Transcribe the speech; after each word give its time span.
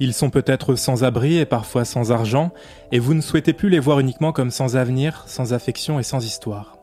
Ils 0.00 0.14
sont 0.14 0.30
peut-être 0.30 0.74
sans 0.74 1.04
abri 1.04 1.38
et 1.38 1.46
parfois 1.46 1.84
sans 1.84 2.10
argent, 2.10 2.50
et 2.90 2.98
vous 2.98 3.14
ne 3.14 3.20
souhaitez 3.20 3.52
plus 3.52 3.68
les 3.68 3.78
voir 3.78 4.00
uniquement 4.00 4.32
comme 4.32 4.50
sans 4.50 4.76
avenir, 4.76 5.24
sans 5.26 5.52
affection 5.52 6.00
et 6.00 6.02
sans 6.02 6.24
histoire. 6.24 6.76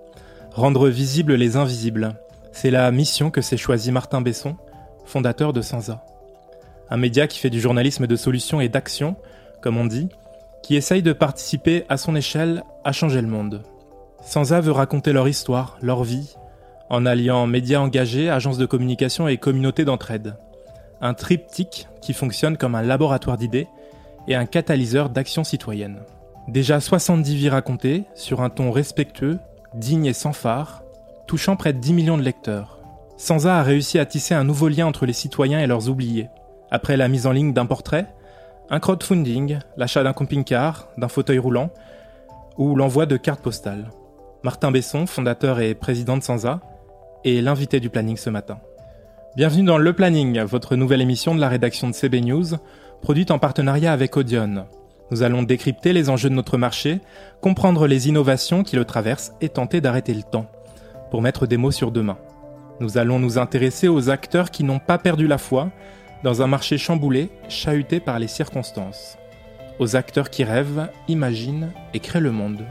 Rendre 0.54 0.88
visibles 0.88 1.36
les 1.36 1.58
invisibles, 1.58 2.16
c'est 2.54 2.71
la 2.71 2.89
mission 2.92 3.29
que 3.29 3.42
s'est 3.42 3.58
choisi 3.58 3.92
Martin 3.92 4.21
Besson, 4.21 4.55
fondateur 5.05 5.52
de 5.52 5.62
Sansa. 5.62 6.05
Un 6.89 6.97
média 6.97 7.28
qui 7.28 7.39
fait 7.39 7.50
du 7.50 7.60
journalisme 7.60 8.08
de 8.08 8.15
solution 8.15 8.62
et 8.62 8.69
d'action, 8.69 9.17
comme 9.62 9.78
on 9.78 9.85
dit, 9.85 10.07
qui 10.63 10.75
essaye 10.75 11.01
de 11.01 11.13
participer 11.13 11.83
à 11.89 11.97
son 11.97 12.15
échelle 12.15 12.63
à 12.83 12.91
changer 12.91 13.21
le 13.21 13.28
monde. 13.28 13.63
Sansa 14.23 14.62
veut 14.62 14.71
raconter 14.71 15.12
leur 15.12 15.28
histoire, 15.28 15.78
leur 15.81 16.03
vie, 16.03 16.35
en 16.89 17.05
alliant 17.05 17.48
médias 17.48 17.80
engagés, 17.80 18.30
agences 18.30 18.57
de 18.57 18.66
communication 18.66 19.27
et 19.27 19.38
communautés 19.38 19.85
d'entraide 19.85 20.35
un 21.02 21.13
triptyque 21.13 21.88
qui 22.02 22.13
fonctionne 22.13 22.58
comme 22.58 22.76
un 22.76 22.81
laboratoire 22.81 23.38
d'idées 23.38 23.67
et 24.27 24.35
un 24.35 24.45
catalyseur 24.45 25.09
d'action 25.09 25.44
citoyenne. 25.44 26.02
Déjà 26.48 26.80
70 26.80 27.35
vies 27.35 27.49
racontées, 27.49 28.03
sur 28.16 28.41
un 28.41 28.49
ton 28.49 28.71
respectueux, 28.71 29.39
digne 29.73 30.05
et 30.05 30.13
sans 30.13 30.34
phare, 30.34 30.84
touchant 31.27 31.55
près 31.55 31.73
de 31.73 31.80
10 31.80 31.94
millions 31.94 32.17
de 32.17 32.23
lecteurs. 32.23 32.80
Sansa 33.17 33.59
a 33.59 33.63
réussi 33.63 33.99
à 33.99 34.05
tisser 34.05 34.34
un 34.34 34.44
nouveau 34.44 34.67
lien 34.67 34.88
entre 34.88 35.05
les 35.05 35.13
citoyens 35.13 35.59
et 35.59 35.67
leurs 35.67 35.89
oubliés. 35.89 36.30
Après 36.72 36.98
la 36.98 37.08
mise 37.08 37.27
en 37.27 37.31
ligne 37.31 37.53
d'un 37.53 37.66
portrait, 37.66 38.08
un 38.70 38.80
crowdfunding, 38.80 39.59
l'achat 39.77 40.03
d'un 40.03 40.13
camping-car, 40.13 40.88
d'un 40.97 41.08
fauteuil 41.08 41.38
roulant, 41.38 41.70
ou 42.58 42.75
l'envoi 42.75 43.05
de 43.05 43.17
cartes 43.17 43.41
postales. 43.41 43.91
Martin 44.44 44.72
Besson, 44.72 45.05
fondateur 45.05 45.59
et 45.59 45.75
président 45.75 46.17
de 46.17 46.23
Sansa, 46.23 46.61
est 47.23 47.41
l'invité 47.41 47.80
du 47.80 47.89
planning 47.89 48.17
ce 48.17 48.30
matin. 48.30 48.59
Bienvenue 49.38 49.63
dans 49.63 49.77
Le 49.77 49.94
Planning, 49.94 50.41
votre 50.41 50.76
nouvelle 50.76 50.99
émission 50.99 51.34
de 51.34 51.39
la 51.39 51.48
rédaction 51.48 51.88
de 51.88 51.94
CB 51.94 52.20
News, 52.20 52.48
produite 53.02 53.31
en 53.31 53.39
partenariat 53.39 53.94
avec 53.94 54.17
Audion. 54.17 54.66
Nous 55.09 55.23
allons 55.23 55.41
décrypter 55.41 55.94
les 55.94 56.09
enjeux 56.09 56.30
de 56.30 56.36
notre 56.36 56.58
marché, 56.58 57.00
comprendre 57.39 57.88
les 57.88 58.09
innovations 58.09 58.64
qui 58.64 58.75
le 58.75 58.83
traversent 58.83 59.31
et 59.39 59.47
tenter 59.47 59.80
d'arrêter 59.80 60.14
le 60.14 60.23
temps, 60.23 60.52
pour 61.11 61.22
mettre 61.22 61.47
des 61.47 61.55
mots 61.55 61.72
sur 61.72 61.92
demain. 61.92 62.17
Nous 62.81 62.97
allons 62.97 63.20
nous 63.20 63.38
intéresser 63.38 63.88
aux 63.88 64.09
acteurs 64.09 64.52
qui 64.52 64.66
n'ont 64.66 64.80
pas 64.80 64.97
perdu 64.97 65.28
la 65.28 65.38
foi 65.38 65.70
dans 66.25 66.42
un 66.42 66.48
marché 66.48 66.77
chamboulé, 66.77 67.30
chahuté 67.48 68.02
par 68.02 68.20
les 68.20 68.27
circonstances. 68.27 69.17
Aux 69.80 69.95
acteurs 69.95 70.30
qui 70.30 70.44
rêvent, 70.44 70.89
imaginent 71.08 71.72
et 71.94 72.02
créent 72.02 72.20
le 72.20 72.31
monde. 72.31 72.66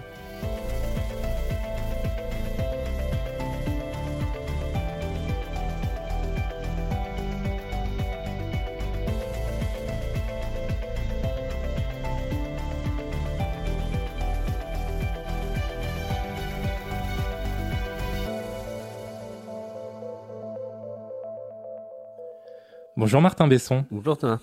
Bonjour 23.00 23.22
Martin 23.22 23.48
Besson. 23.48 23.86
Bonjour 23.90 24.18
Thomas. 24.18 24.40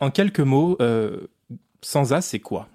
En 0.00 0.10
quelques 0.10 0.40
mots, 0.40 0.76
euh, 0.82 1.28
Sansa, 1.80 2.20
c'est 2.20 2.38
quoi? 2.38 2.68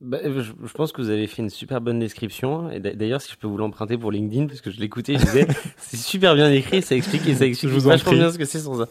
Bah, 0.00 0.18
je, 0.22 0.52
pense 0.74 0.92
que 0.92 1.02
vous 1.02 1.10
avez 1.10 1.26
fait 1.26 1.42
une 1.42 1.50
super 1.50 1.80
bonne 1.80 1.98
description. 1.98 2.70
Et 2.70 2.78
d'ailleurs, 2.78 3.20
si 3.20 3.32
je 3.32 3.36
peux 3.36 3.48
vous 3.48 3.56
l'emprunter 3.56 3.98
pour 3.98 4.12
LinkedIn, 4.12 4.46
parce 4.46 4.60
que 4.60 4.70
je 4.70 4.78
l'écoutais, 4.78 5.14
je 5.18 5.24
disais, 5.24 5.48
c'est 5.76 5.96
super 5.96 6.36
bien 6.36 6.52
écrit, 6.52 6.82
ça 6.82 6.94
explique 6.94 7.26
et 7.26 7.34
ça 7.34 7.46
explique 7.46 7.72
je 7.72 7.78
vachement 7.80 8.12
bien 8.12 8.30
ce 8.30 8.38
que 8.38 8.44
c'est 8.44 8.60
Sansa. 8.60 8.86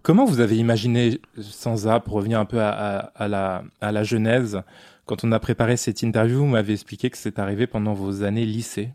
Comment 0.00 0.24
vous 0.24 0.40
avez 0.40 0.56
imaginé 0.56 1.20
Sansa, 1.38 2.00
pour 2.00 2.14
revenir 2.14 2.40
un 2.40 2.46
peu 2.46 2.62
à, 2.62 3.12
la, 3.28 3.62
à 3.82 3.92
la 3.92 4.04
genèse? 4.04 4.62
Quand 5.04 5.22
on 5.22 5.32
a 5.32 5.38
préparé 5.38 5.76
cette 5.76 6.00
interview, 6.00 6.38
vous 6.38 6.46
m'avez 6.46 6.72
expliqué 6.72 7.10
que 7.10 7.18
c'est 7.18 7.38
arrivé 7.38 7.66
pendant 7.66 7.92
vos 7.92 8.22
années 8.22 8.46
lycée. 8.46 8.88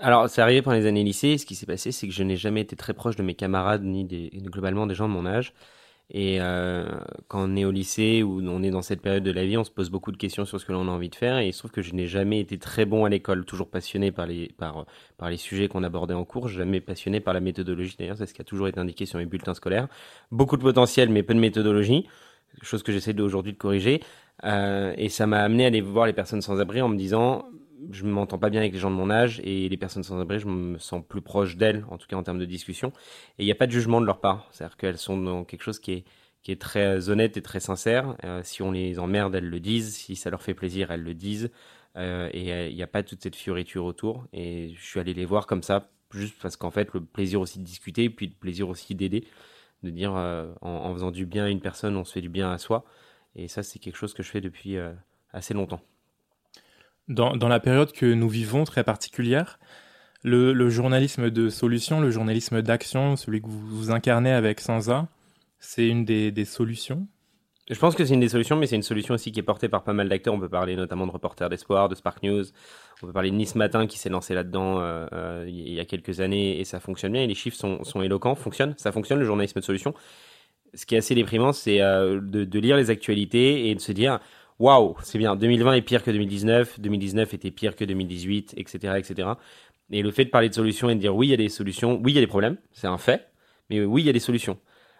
Alors, 0.00 0.30
c'est 0.30 0.40
arrivé 0.40 0.62
pendant 0.62 0.76
les 0.76 0.86
années 0.86 1.04
lycée. 1.04 1.36
Ce 1.38 1.44
qui 1.46 1.54
s'est 1.54 1.66
passé, 1.66 1.92
c'est 1.92 2.08
que 2.08 2.14
je 2.14 2.22
n'ai 2.22 2.36
jamais 2.36 2.62
été 2.62 2.76
très 2.76 2.94
proche 2.94 3.16
de 3.16 3.22
mes 3.22 3.34
camarades 3.34 3.84
ni 3.84 4.04
globalement 4.46 4.86
des 4.86 4.94
gens 4.94 5.08
de 5.08 5.12
mon 5.12 5.26
âge. 5.26 5.52
Et 6.08 6.38
euh, 6.40 6.86
quand 7.26 7.42
on 7.42 7.56
est 7.56 7.64
au 7.64 7.72
lycée 7.72 8.22
ou 8.22 8.40
on 8.40 8.62
est 8.62 8.70
dans 8.70 8.82
cette 8.82 9.02
période 9.02 9.24
de 9.24 9.32
la 9.32 9.44
vie, 9.44 9.56
on 9.56 9.64
se 9.64 9.72
pose 9.72 9.90
beaucoup 9.90 10.12
de 10.12 10.16
questions 10.16 10.44
sur 10.44 10.60
ce 10.60 10.64
que 10.64 10.72
l'on 10.72 10.86
a 10.86 10.90
envie 10.90 11.08
de 11.08 11.16
faire. 11.16 11.38
Et 11.38 11.48
il 11.48 11.52
se 11.52 11.58
trouve 11.58 11.72
que 11.72 11.82
je 11.82 11.94
n'ai 11.94 12.06
jamais 12.06 12.38
été 12.40 12.58
très 12.58 12.84
bon 12.84 13.04
à 13.04 13.08
l'école, 13.08 13.44
toujours 13.44 13.68
passionné 13.68 14.12
par 14.12 14.26
les, 14.26 14.48
par, 14.56 14.86
par 15.18 15.30
les 15.30 15.36
sujets 15.36 15.68
qu'on 15.68 15.82
abordait 15.82 16.14
en 16.14 16.24
cours, 16.24 16.48
jamais 16.48 16.80
passionné 16.80 17.20
par 17.20 17.34
la 17.34 17.40
méthodologie. 17.40 17.96
D'ailleurs, 17.98 18.16
c'est 18.16 18.26
ce 18.26 18.34
qui 18.34 18.40
a 18.40 18.44
toujours 18.44 18.68
été 18.68 18.78
indiqué 18.78 19.04
sur 19.04 19.18
mes 19.18 19.26
bulletins 19.26 19.54
scolaires. 19.54 19.88
Beaucoup 20.30 20.56
de 20.56 20.62
potentiel, 20.62 21.10
mais 21.10 21.24
peu 21.24 21.34
de 21.34 21.40
méthodologie. 21.40 22.06
Chose 22.62 22.82
que 22.84 22.92
j'essaie 22.92 23.18
aujourd'hui 23.20 23.52
de 23.52 23.58
corriger. 23.58 24.00
Euh, 24.44 24.94
et 24.96 25.08
ça 25.08 25.26
m'a 25.26 25.40
amené 25.40 25.64
à 25.64 25.66
aller 25.66 25.80
voir 25.80 26.06
les 26.06 26.12
personnes 26.12 26.40
sans 26.40 26.60
abri 26.60 26.80
en 26.80 26.88
me 26.88 26.96
disant 26.96 27.46
je 27.90 28.04
ne 28.04 28.10
m'entends 28.10 28.38
pas 28.38 28.50
bien 28.50 28.60
avec 28.60 28.72
les 28.72 28.78
gens 28.78 28.90
de 28.90 28.96
mon 28.96 29.10
âge 29.10 29.40
et 29.44 29.68
les 29.68 29.76
personnes 29.76 30.02
sans 30.02 30.20
abri, 30.20 30.38
je 30.38 30.46
me 30.46 30.78
sens 30.78 31.02
plus 31.06 31.20
proche 31.20 31.56
d'elles, 31.56 31.84
en 31.90 31.98
tout 31.98 32.06
cas 32.06 32.16
en 32.16 32.22
termes 32.22 32.38
de 32.38 32.44
discussion. 32.44 32.92
Et 33.38 33.42
il 33.42 33.46
n'y 33.46 33.52
a 33.52 33.56
pas 33.56 33.66
de 33.66 33.72
jugement 33.72 34.00
de 34.00 34.06
leur 34.06 34.20
part. 34.20 34.48
C'est-à-dire 34.50 34.76
qu'elles 34.76 34.98
sont 34.98 35.16
dans 35.18 35.44
quelque 35.44 35.62
chose 35.62 35.78
qui 35.78 35.92
est, 35.92 36.04
qui 36.42 36.52
est 36.52 36.60
très 36.60 37.08
honnête 37.10 37.36
et 37.36 37.42
très 37.42 37.60
sincère. 37.60 38.16
Euh, 38.24 38.40
si 38.42 38.62
on 38.62 38.70
les 38.70 38.98
emmerde, 38.98 39.34
elles 39.34 39.48
le 39.48 39.60
disent. 39.60 39.94
Si 39.96 40.16
ça 40.16 40.30
leur 40.30 40.42
fait 40.42 40.54
plaisir, 40.54 40.90
elles 40.90 41.02
le 41.02 41.14
disent. 41.14 41.50
Euh, 41.96 42.28
et 42.32 42.52
euh, 42.52 42.68
il 42.68 42.76
n'y 42.76 42.82
a 42.82 42.86
pas 42.86 43.02
toute 43.02 43.22
cette 43.22 43.36
fioriture 43.36 43.84
autour. 43.84 44.26
Et 44.32 44.74
je 44.76 44.84
suis 44.84 45.00
allé 45.00 45.14
les 45.14 45.24
voir 45.24 45.46
comme 45.46 45.62
ça, 45.62 45.90
juste 46.12 46.36
parce 46.40 46.56
qu'en 46.56 46.70
fait, 46.70 46.92
le 46.94 47.04
plaisir 47.04 47.40
aussi 47.40 47.58
de 47.58 47.64
discuter, 47.64 48.10
puis 48.10 48.26
le 48.26 48.34
plaisir 48.34 48.68
aussi 48.68 48.94
d'aider, 48.94 49.26
de 49.82 49.90
dire 49.90 50.12
en, 50.12 50.54
en, 50.60 50.92
faisant 50.94 51.10
du 51.10 51.26
bien 51.26 51.44
à 51.46 51.48
une 51.48 51.60
personne, 51.60 51.96
on 51.96 52.04
se 52.04 52.12
fait 52.12 52.20
du 52.20 52.28
bien 52.28 52.50
à 52.50 52.58
soi. 52.58 52.84
Et 53.34 53.48
ça, 53.48 53.62
c'est 53.62 53.78
quelque 53.78 53.96
chose 53.96 54.14
que 54.14 54.22
je 54.22 54.30
fais 54.30 54.40
depuis 54.40 54.76
assez 55.32 55.54
longtemps. 55.54 55.80
Dans, 57.08 57.48
la 57.48 57.60
période 57.60 57.92
que 57.92 58.06
nous 58.06 58.28
vivons 58.28 58.64
très 58.64 58.82
particulière, 58.82 59.60
le, 60.24 60.68
journalisme 60.68 61.30
de 61.30 61.48
solution, 61.48 62.00
le 62.00 62.10
journalisme 62.10 62.62
d'action, 62.62 63.14
celui 63.14 63.40
que 63.40 63.46
vous, 63.46 63.60
vous, 63.60 63.90
incarnez 63.92 64.32
avec 64.32 64.60
Sansa, 64.60 65.06
c'est 65.60 65.86
une 65.86 66.04
des, 66.04 66.44
solutions? 66.44 67.06
Je 67.70 67.78
pense 67.78 67.94
que 67.94 68.04
c'est 68.04 68.14
une 68.14 68.20
des 68.20 68.28
solutions, 68.28 68.56
mais 68.56 68.66
c'est 68.66 68.76
une 68.76 68.82
solution 68.82 69.14
aussi 69.14 69.30
qui 69.30 69.38
est 69.38 69.44
portée 69.44 69.68
par 69.68 69.84
pas 69.84 69.92
mal 69.92 70.08
d'acteurs. 70.08 70.34
On 70.34 70.40
peut 70.40 70.48
parler 70.48 70.74
notamment 70.74 71.06
de 71.06 71.12
Reporters 71.12 71.48
d'Espoir, 71.48 71.88
de 71.88 71.94
Spark 71.94 72.22
News. 72.24 72.44
On 73.02 73.06
peut 73.06 73.12
parler 73.12 73.30
de 73.30 73.36
Nice 73.36 73.54
Matin 73.54 73.86
qui 73.86 73.98
s'est 73.98 74.08
lancé 74.08 74.34
là-dedans 74.34 74.80
euh, 74.80 75.06
euh, 75.12 75.44
il 75.48 75.72
y 75.72 75.80
a 75.80 75.84
quelques 75.84 76.20
années 76.20 76.60
et 76.60 76.64
ça 76.64 76.80
fonctionne 76.80 77.12
bien. 77.12 77.22
Et 77.22 77.26
les 77.26 77.34
chiffres 77.34 77.56
sont, 77.56 78.02
éloquents, 78.02 78.36
fonctionnent. 78.36 78.74
Ça 78.78 78.92
fonctionne, 78.92 79.18
le 79.18 79.24
journalisme 79.24 79.60
de 79.60 79.64
solution. 79.64 79.94
Ce 80.74 80.86
qui 80.86 80.94
est 80.94 80.98
assez 80.98 81.14
déprimant, 81.14 81.52
c'est 81.52 81.80
euh, 81.80 82.20
de 82.20 82.58
lire 82.58 82.76
les 82.76 82.90
actualités 82.90 83.68
et 83.68 83.74
de 83.74 83.80
se 83.80 83.92
dire 83.92 84.20
waouh, 84.58 84.96
c'est 85.02 85.18
bien, 85.18 85.36
2020 85.36 85.74
est 85.74 85.82
pire 85.82 86.02
que 86.02 86.10
2019, 86.10 86.80
2019 86.80 87.34
était 87.34 87.50
pire 87.50 87.76
que 87.76 87.84
2018, 87.84 88.54
etc., 88.56 88.94
etc. 88.98 89.28
Et 89.90 90.02
le 90.02 90.10
fait 90.10 90.24
de 90.24 90.30
parler 90.30 90.48
de 90.48 90.54
solutions 90.54 90.88
et 90.90 90.94
de 90.94 91.00
dire 91.00 91.14
oui, 91.14 91.28
il 91.28 91.30
y 91.30 91.34
a 91.34 91.36
des 91.36 91.48
solutions, 91.48 92.00
oui, 92.02 92.12
il 92.12 92.14
y 92.14 92.18
a 92.18 92.20
des 92.20 92.26
problèmes, 92.26 92.56
c'est 92.72 92.86
un 92.86 92.98
fait, 92.98 93.28
mais 93.70 93.84
oui, 93.84 94.02
il 94.02 94.06
y 94.06 94.10
a 94.10 94.12
des 94.12 94.20
solutions. 94.20 94.58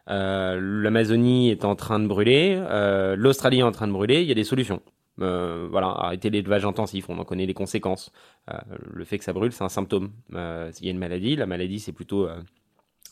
Euh, 0.09 0.59
L'Amazonie 0.61 1.50
est 1.50 1.65
en 1.65 1.75
train 1.75 1.99
de 1.99 2.06
brûler, 2.06 2.56
euh, 2.59 3.16
l'Australie 3.16 3.61
est 3.61 3.65
en 3.65 3.72
train 3.72 3.89
de 3.89 3.93
brûler, 3.93 4.22
il 4.22 4.28
y 4.28 4.33
a 4.33 4.34
des 4.34 4.45
solutions. 4.45 4.81
Euh, 5.21 5.66
voilà, 5.71 5.89
arrêter 5.89 6.31
l'élevage 6.31 6.65
intensif, 6.65 7.09
on 7.09 7.19
en 7.19 7.25
connaît 7.25 7.47
les 7.47 7.55
conséquences. 7.55 8.12
Le 8.93 9.05
fait 9.05 9.19
que 9.19 9.25
ça 9.25 9.33
brûle, 9.33 9.53
c'est 9.53 9.65
un 9.65 9.69
symptôme. 9.69 10.12
Il 10.31 10.84
y 10.84 10.89
a 10.89 10.91
une 10.91 10.99
maladie, 10.99 11.37
la 11.37 11.47
maladie 11.47 11.81
c'est 11.81 11.93
plutôt 11.93 12.28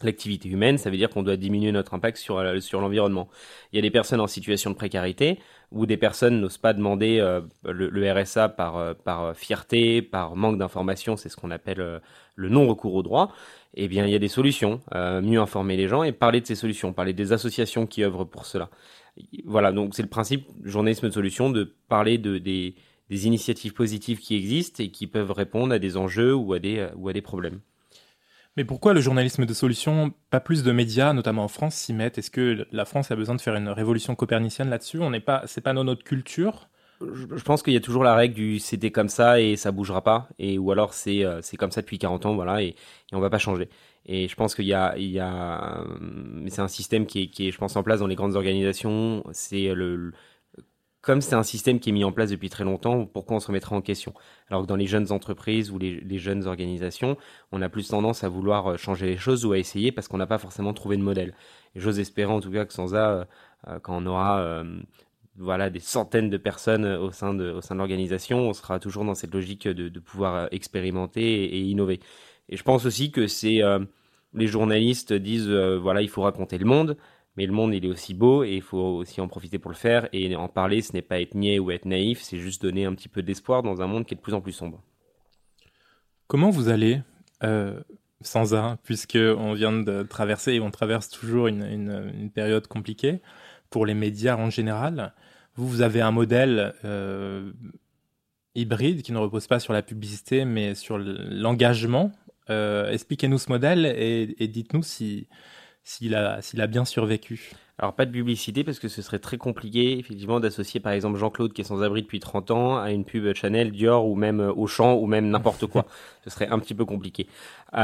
l'activité 0.03 0.49
humaine, 0.49 0.79
ça 0.79 0.91
veut 0.91 0.97
dire 0.97 1.11
qu'on 1.11 1.23
doit 1.23 1.37
diminuer 1.37 1.73
notre 1.73 1.95
impact 1.95 2.17
sur, 2.17 2.39
euh, 2.39 2.61
sur 2.61 2.81
l'environnement. 2.81 3.29
Il 3.73 3.77
y 3.77 3.79
a 3.79 3.83
des 3.83 3.91
personnes 3.91 4.21
en 4.21 4.27
situation 4.27 4.71
de 4.71 4.77
précarité 4.77 5.39
où 5.71 5.87
des 5.87 5.97
personnes 5.97 6.41
n'osent 6.41 6.59
pas 6.59 6.73
demander 6.73 7.19
euh, 7.19 7.41
le, 7.65 8.13
RSA 8.13 8.49
par, 8.49 8.77
euh, 8.77 8.95
par 8.95 9.37
fierté, 9.37 10.03
par 10.03 10.37
manque 10.37 10.59
d'information, 10.59 11.17
c'est 11.17 11.29
ce 11.29 11.37
qu'on 11.37 11.51
appelle 11.51 12.01
le 12.35 12.49
non-recours 12.49 12.95
au 12.95 13.03
droit. 13.03 13.33
Eh 13.75 13.89
bien, 13.89 14.07
il 14.07 14.13
y 14.13 14.15
a 14.15 14.21
des 14.21 14.29
solutions, 14.29 14.81
mieux 14.95 15.41
informer 15.41 15.77
les 15.77 15.89
gens 15.89 16.05
et 16.05 16.13
parler 16.13 16.41
de 16.41 16.47
ces 16.47 16.55
solutions, 16.55 16.93
parler 16.93 17.13
des 17.13 17.33
associations 17.33 17.87
qui 17.87 18.05
œuvrent 18.05 18.25
pour 18.25 18.47
cela. 18.47 18.71
Voilà, 19.45 19.73
donc 19.73 19.95
c'est 19.97 20.03
le 20.03 20.09
principe 20.09 20.47
journalisme 20.63 21.09
de 21.09 21.13
solution 21.13 21.51
de 21.51 21.75
parler 21.89 22.19
de, 22.19 22.39
des, 22.39 22.77
des 23.11 23.27
initiatives 23.27 23.75
positives 23.75 24.21
qui 24.21 24.37
existent 24.37 24.83
et 24.83 24.91
qui 24.91 25.09
peuvent 25.09 25.33
répondre 25.33 25.75
à 25.75 25.81
des 25.81 25.97
enjeux 25.97 26.35
ou 26.35 26.53
à 26.53 26.61
des, 26.61 26.87
ou 26.97 27.09
à 27.09 27.13
des 27.13 27.23
problèmes. 27.23 27.61
Mais 28.57 28.65
pourquoi 28.65 28.95
le 28.95 29.01
journalisme 29.01 29.47
de 29.47 29.55
solution, 29.55 30.13
pas 30.31 30.41
plus 30.41 30.63
de 30.63 30.71
médias, 30.71 31.13
notamment 31.13 31.45
en 31.45 31.49
France, 31.49 31.75
s'y 31.75 31.93
mettent? 31.93 32.19
Est-ce 32.19 32.31
que 32.31 32.67
la 32.71 32.85
France 32.85 33.11
a 33.11 33.17
besoin 33.17 33.35
de 33.35 33.41
faire 33.41 33.57
une 33.57 33.69
révolution 33.69 34.15
copernicienne 34.15 34.71
là-dessus? 34.71 35.01
On 35.01 35.11
n'est 35.11 35.21
pas, 35.21 35.43
c'est 35.47 35.61
pas 35.61 35.73
notre 35.73 36.05
culture? 36.05 36.69
Je, 37.01 37.43
pense 37.43 37.63
qu'il 37.63 37.73
y 37.73 37.77
a 37.77 37.81
toujours 37.81 38.05
la 38.05 38.15
règle 38.15 38.35
du 38.35 38.59
c'était 38.61 38.93
comme 38.93 39.09
ça 39.09 39.41
et 39.41 39.57
ça 39.57 39.73
bougera 39.73 40.03
pas, 40.03 40.29
et 40.39 40.59
ou 40.59 40.71
alors 40.71 40.95
c'est 40.95 41.25
euh, 41.25 41.41
c'est 41.43 41.57
comme 41.57 41.73
ça 41.73 41.83
depuis 41.83 41.99
40 41.99 42.25
ans, 42.25 42.35
voilà, 42.35 42.63
et, 42.63 42.69
et 42.69 42.77
on 43.13 43.21
va 43.21 43.31
pas 43.31 43.39
changer. 43.39 43.69
Et 44.07 44.29
je 44.29 44.35
pense 44.37 44.55
qu'il 44.55 44.67
y 44.67 44.75
a, 44.75 44.97
il 44.99 45.11
y 45.11 45.19
a, 45.19 45.85
c'est 46.49 46.61
un 46.61 46.69
système 46.69 47.07
qui 47.07 47.23
est, 47.23 47.27
qui 47.29 47.49
est, 47.49 47.51
je 47.51 47.59
pense, 47.59 47.75
en 47.77 47.83
place 47.83 48.01
dans 48.01 48.07
les 48.07 48.15
grandes 48.17 48.37
organisations. 48.37 49.25
C'est 49.33 49.73
le, 49.75 50.13
comme 51.05 51.21
c'est 51.21 51.35
un 51.35 51.43
système 51.43 51.81
qui 51.81 51.91
est 51.91 51.93
mis 51.93 52.03
en 52.03 52.13
place 52.13 52.31
depuis 52.31 52.49
très 52.49 52.65
longtemps, 52.65 53.05
pourquoi 53.05 53.37
on 53.37 53.41
se 53.41 53.49
remettrait 53.49 53.77
en 53.77 53.83
question? 53.83 54.15
Alors 54.49 54.63
que 54.63 54.67
dans 54.67 54.77
les 54.77 54.87
jeunes 54.87 55.13
entreprises 55.13 55.71
ou 55.71 55.79
les, 55.79 56.19
jeunes 56.19 56.47
organisations, 56.47 57.19
on 57.53 57.61
a 57.61 57.69
plus 57.69 57.89
tendance 57.89 58.25
à 58.25 58.31
vouloir 58.31 58.69
euh, 58.69 58.77
changer 58.79 59.07
les 59.07 59.19
choses 59.19 59.45
ou 59.45 59.53
à 59.53 59.59
essayer 59.59 59.93
parce 59.93 60.09
qu'on 60.09 60.17
n'a 60.17 60.27
pas 60.27 60.39
forcément 60.39 60.73
trouvé 60.73 60.97
de 60.97 61.03
modèle. 61.03 61.35
Et 61.75 61.81
j'ose 61.81 62.01
espérer 62.01 62.33
en 62.33 62.41
tout 62.41 62.51
cas 62.51 62.65
que 62.65 62.73
sans 62.73 62.89
ça, 62.89 63.11
euh, 63.11 63.25
euh, 63.69 63.79
quand 63.81 64.03
on 64.03 64.07
aura 64.07 64.65
voilà 65.37 65.69
des 65.69 65.81
centaines 65.81 66.31
de 66.31 66.37
personnes 66.39 66.87
au 66.87 67.11
sein 67.11 67.35
de, 67.35 67.51
au 67.51 67.61
sein 67.61 67.75
de 67.75 67.81
l'organisation, 67.81 68.39
on 68.49 68.55
sera 68.55 68.79
toujours 68.79 69.05
dans 69.05 69.15
cette 69.15 69.35
logique 69.35 69.69
de, 69.69 70.01
pouvoir 70.01 70.49
expérimenter 70.53 71.45
et, 71.45 71.61
innover. 71.61 72.01
Et 72.49 72.57
je 72.57 72.63
pense 72.63 72.87
aussi 72.87 73.11
que 73.11 73.27
c'est 73.27 73.61
les 74.33 74.47
journalistes 74.47 75.13
disent 75.13 75.51
voilà 75.51 76.03
il 76.03 76.09
faut 76.09 76.23
raconter 76.23 76.57
le 76.57 76.67
monde, 76.67 76.97
mais 77.37 77.47
le 77.47 77.53
monde, 77.53 77.75
il 77.75 77.85
est 77.85 77.89
aussi 77.89 78.15
beau 78.15 78.45
et 78.45 78.55
il 78.55 78.63
faut 78.63 78.79
aussi 78.79 79.21
en 79.21 79.27
profiter 79.27 79.59
pour 79.59 79.71
le 79.71 79.77
faire. 79.77 80.09
Et 80.13 80.37
en 80.37 80.49
parler, 80.49 80.83
ce 80.83 80.93
n'est 80.93 81.03
pas 81.03 81.21
être 81.21 81.35
niais 81.35 81.59
ou 81.59 81.71
être 81.71 81.85
naïf, 81.85 82.21
c'est 82.23 82.39
juste 82.39 82.63
donner 82.63 82.85
un 82.85 82.95
petit 82.95 83.09
peu 83.09 83.23
d'espoir 83.23 83.63
dans 83.63 83.83
un 83.83 83.87
monde 83.87 84.07
qui 84.07 84.15
est 84.15 84.17
de 84.17 84.23
plus 84.23 84.35
en 84.35 84.41
plus 84.41 84.53
sombre. 84.53 84.83
Comment 86.29 86.51
vous 86.51 86.69
allez 86.69 87.03
euh, 87.43 87.81
sans 88.21 88.55
un, 88.55 88.77
puisque 88.85 89.19
on 89.19 89.53
vient 89.53 89.73
de 89.73 90.05
traverser 90.05 90.55
et 90.55 90.61
on 90.61 90.71
traverse 90.71 91.09
toujours 91.09 91.49
une, 91.49 92.31
période 92.33 92.67
compliquée 92.69 93.21
pour 93.69 93.85
les 93.85 93.95
médias 93.95 94.37
en 94.37 94.49
général? 94.49 95.13
Vous, 95.57 95.69
vous 95.69 95.83
avez 95.83 96.01
un 96.01 96.13
modèle 96.13 96.75
euh, 96.85 97.53
hybride 98.55 99.03
qui 99.03 99.11
ne 99.11 99.19
repose 99.19 99.49
pas 99.49 99.59
sur 99.59 99.73
la 99.73 99.83
publicité, 99.83 100.45
mais 100.45 100.77
sur 100.77 100.99
l'engagement. 100.99 102.13
Euh, 102.49 102.91
expliquez-nous 102.91 103.39
ce 103.39 103.51
modèle 103.51 103.87
et 103.87 104.49
dites-nous 104.49 104.85
si 104.85 105.27
s'il 105.85 106.15
a, 106.15 106.41
s'il 106.43 106.61
a 106.61 106.67
bien 106.67 106.85
survécu. 106.85 107.53
Alors 107.79 107.95
pas 107.95 108.07
de 108.07 108.13
publicité 108.13 108.63
parce 108.63 108.79
que 108.79 108.89
ce 108.89 109.03
serait 109.03 109.19
très 109.19 109.37
compliqué 109.37 109.99
effectivement 109.99 110.39
d'associer 110.39 110.79
par 110.79 110.93
exemple 110.93 111.19
Jean-Claude 111.19 111.53
qui 111.53 111.61
est 111.61 111.65
sans 111.65 111.83
abri 111.83 112.03
depuis 112.03 112.21
30 112.21 112.51
ans 112.53 112.79
à 112.79 112.93
une 112.93 113.05
pub 113.05 113.35
Chanel, 113.35 113.73
Dior 113.73 114.07
ou 114.07 114.15
même 114.15 114.41
euh, 114.41 114.53
Auchan 114.53 114.95
ou 114.95 115.07
même 115.07 115.29
n'importe 115.29 115.67
quoi. 115.67 115.85
ce 116.25 116.31
serait 116.31 116.49
un 116.49 116.59
petit 116.61 116.75
peu 116.75 116.85
compliqué. 116.85 117.27
Euh, 117.75 117.77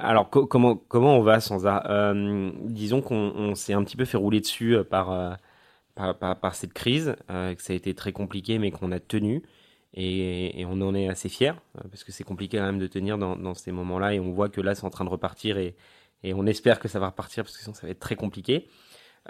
alors 0.00 0.28
comment 0.28 0.74
comment 0.76 1.16
on 1.16 1.22
va 1.22 1.40
sans 1.40 1.60
ça 1.60 1.84
euh, 1.88 2.50
Disons 2.64 3.00
qu'on 3.00 3.54
s'est 3.54 3.74
un 3.74 3.84
petit 3.84 3.96
peu 3.96 4.04
fait 4.04 4.16
rouler 4.16 4.40
dessus 4.40 4.76
par, 4.90 5.38
par, 5.94 6.16
par, 6.40 6.54
cette 6.54 6.72
crise, 6.72 7.14
que 7.28 7.62
ça 7.62 7.72
a 7.72 7.76
été 7.76 7.94
très 7.94 8.12
compliqué 8.12 8.58
mais 8.58 8.70
qu'on 8.72 8.92
a 8.92 8.98
tenu. 9.00 9.42
Et, 9.94 10.60
et, 10.60 10.64
on 10.64 10.80
en 10.80 10.94
est 10.94 11.08
assez 11.08 11.28
fier 11.28 11.60
parce 11.90 12.02
que 12.02 12.12
c'est 12.12 12.24
compliqué 12.24 12.56
quand 12.56 12.64
même 12.64 12.78
de 12.78 12.86
tenir 12.86 13.18
dans, 13.18 13.36
dans 13.36 13.52
ces 13.52 13.72
moments-là 13.72 14.14
et 14.14 14.20
on 14.20 14.32
voit 14.32 14.48
que 14.48 14.62
là 14.62 14.74
c'est 14.74 14.84
en 14.86 14.90
train 14.90 15.04
de 15.04 15.10
repartir 15.10 15.58
et, 15.58 15.76
et 16.24 16.34
on 16.34 16.46
espère 16.46 16.78
que 16.78 16.88
ça 16.88 16.98
va 16.98 17.08
repartir 17.08 17.44
parce 17.44 17.56
que 17.56 17.62
sinon 17.62 17.74
ça 17.74 17.86
va 17.86 17.90
être 17.90 18.00
très 18.00 18.16
compliqué. 18.16 18.68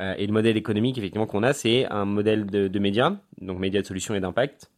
Euh, 0.01 0.15
et 0.17 0.27
le 0.27 0.33
modèle 0.33 0.57
économique 0.57 0.97
effectivement 0.99 1.27
qu'on 1.27 1.43
a, 1.43 1.53
c'est 1.53 1.87
un 1.87 2.05
modèle 2.05 2.47
de, 2.47 2.69
de 2.69 2.79
médias, 2.79 3.17
donc 3.41 3.59
médias 3.59 3.83
de 3.83 3.87
solutions 3.87 4.15
et 4.15 4.21
d'impact, 4.21 4.71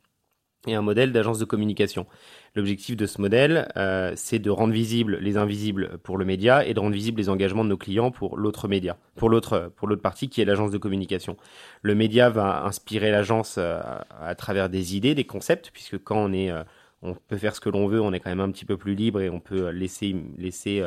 et 0.66 0.75
un 0.75 0.82
modèle 0.82 1.12
d'agence 1.12 1.38
de 1.38 1.44
communication. 1.44 2.06
L'objectif 2.55 2.96
de 2.96 3.06
ce 3.06 3.20
modèle, 3.20 3.69
euh, 3.76 4.12
c'est 4.16 4.38
de 4.38 4.50
rendre 4.50 4.72
visibles 4.72 5.19
les 5.20 5.37
invisibles 5.37 5.99
pour 6.02 6.16
le 6.16 6.25
média 6.25 6.64
et 6.64 6.72
de 6.72 6.81
rendre 6.81 6.94
visibles 6.94 7.20
les 7.20 7.28
engagements 7.28 7.64
de 7.64 7.69
nos 7.69 7.76
clients 7.76 8.11
pour 8.11 8.37
l'autre 8.37 8.69
média, 8.69 8.96
pour 9.16 9.28
l'autre 9.28 9.72
pour 9.76 9.88
l'autre 9.88 10.02
partie 10.02 10.28
qui 10.28 10.40
est 10.40 10.44
l'agence 10.44 10.70
de 10.70 10.78
communication. 10.78 11.37
Le 11.82 11.94
média 11.94 12.31
va 12.31 12.64
inspirer 12.64 13.11
l'agence 13.11 13.56
euh, 13.58 13.81
à 14.20 14.34
travers 14.34 14.69
des 14.69 14.96
idées, 14.96 15.14
des 15.14 15.25
concepts, 15.25 15.70
puisque 15.72 15.99
quand 15.99 16.16
on 16.16 16.32
est, 16.32 16.50
on 17.02 17.14
peut 17.14 17.37
faire 17.37 17.55
ce 17.55 17.61
que 17.61 17.69
l'on 17.69 17.87
veut, 17.87 18.00
on 18.00 18.12
est 18.12 18.20
quand 18.20 18.31
même 18.31 18.40
un 18.40 18.50
petit 18.50 18.64
peu 18.64 18.76
plus 18.76 18.94
libre 18.94 19.20
et 19.20 19.28
on 19.31 19.40
peut 19.40 19.69
laisser 19.69 20.16
laisser 20.38 20.82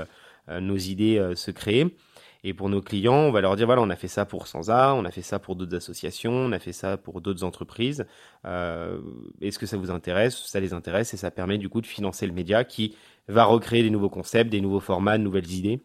nos 0.47 0.77
idées 0.77 1.17
euh, 1.17 1.35
se 1.35 1.51
créer. 1.51 1.95
Et 2.43 2.53
pour 2.53 2.69
nos 2.69 2.81
clients, 2.81 3.15
on 3.15 3.31
va 3.31 3.41
leur 3.41 3.55
dire 3.55 3.65
voilà, 3.65 3.81
on 3.81 3.89
a 3.89 3.95
fait 3.95 4.07
ça 4.07 4.25
pour 4.25 4.47
Sansa, 4.47 4.93
on 4.93 5.05
a 5.05 5.11
fait 5.11 5.21
ça 5.21 5.39
pour 5.39 5.55
d'autres 5.55 5.75
associations, 5.75 6.31
on 6.31 6.51
a 6.51 6.59
fait 6.59 6.71
ça 6.71 6.95
pour 6.95 7.19
d'autres 7.19 7.43
entreprises. 7.43 8.05
Euh, 8.45 8.99
Est-ce 9.41 9.59
que 9.59 9.65
ça 9.65 9.75
vous 9.75 9.91
intéresse? 9.91 10.37
Ça 10.45 10.59
les 10.59 10.73
intéresse 10.73 11.13
et 11.13 11.17
ça 11.17 11.31
permet 11.31 11.57
du 11.57 11.67
coup 11.67 11.81
de 11.81 11.87
financer 11.87 12.27
le 12.27 12.33
média 12.33 12.63
qui 12.63 12.95
va 13.27 13.43
recréer 13.43 13.83
des 13.83 13.89
nouveaux 13.89 14.09
concepts, 14.09 14.51
des 14.51 14.61
nouveaux 14.61 14.79
formats, 14.79 15.17
de 15.17 15.23
nouvelles 15.23 15.51
idées 15.51 15.81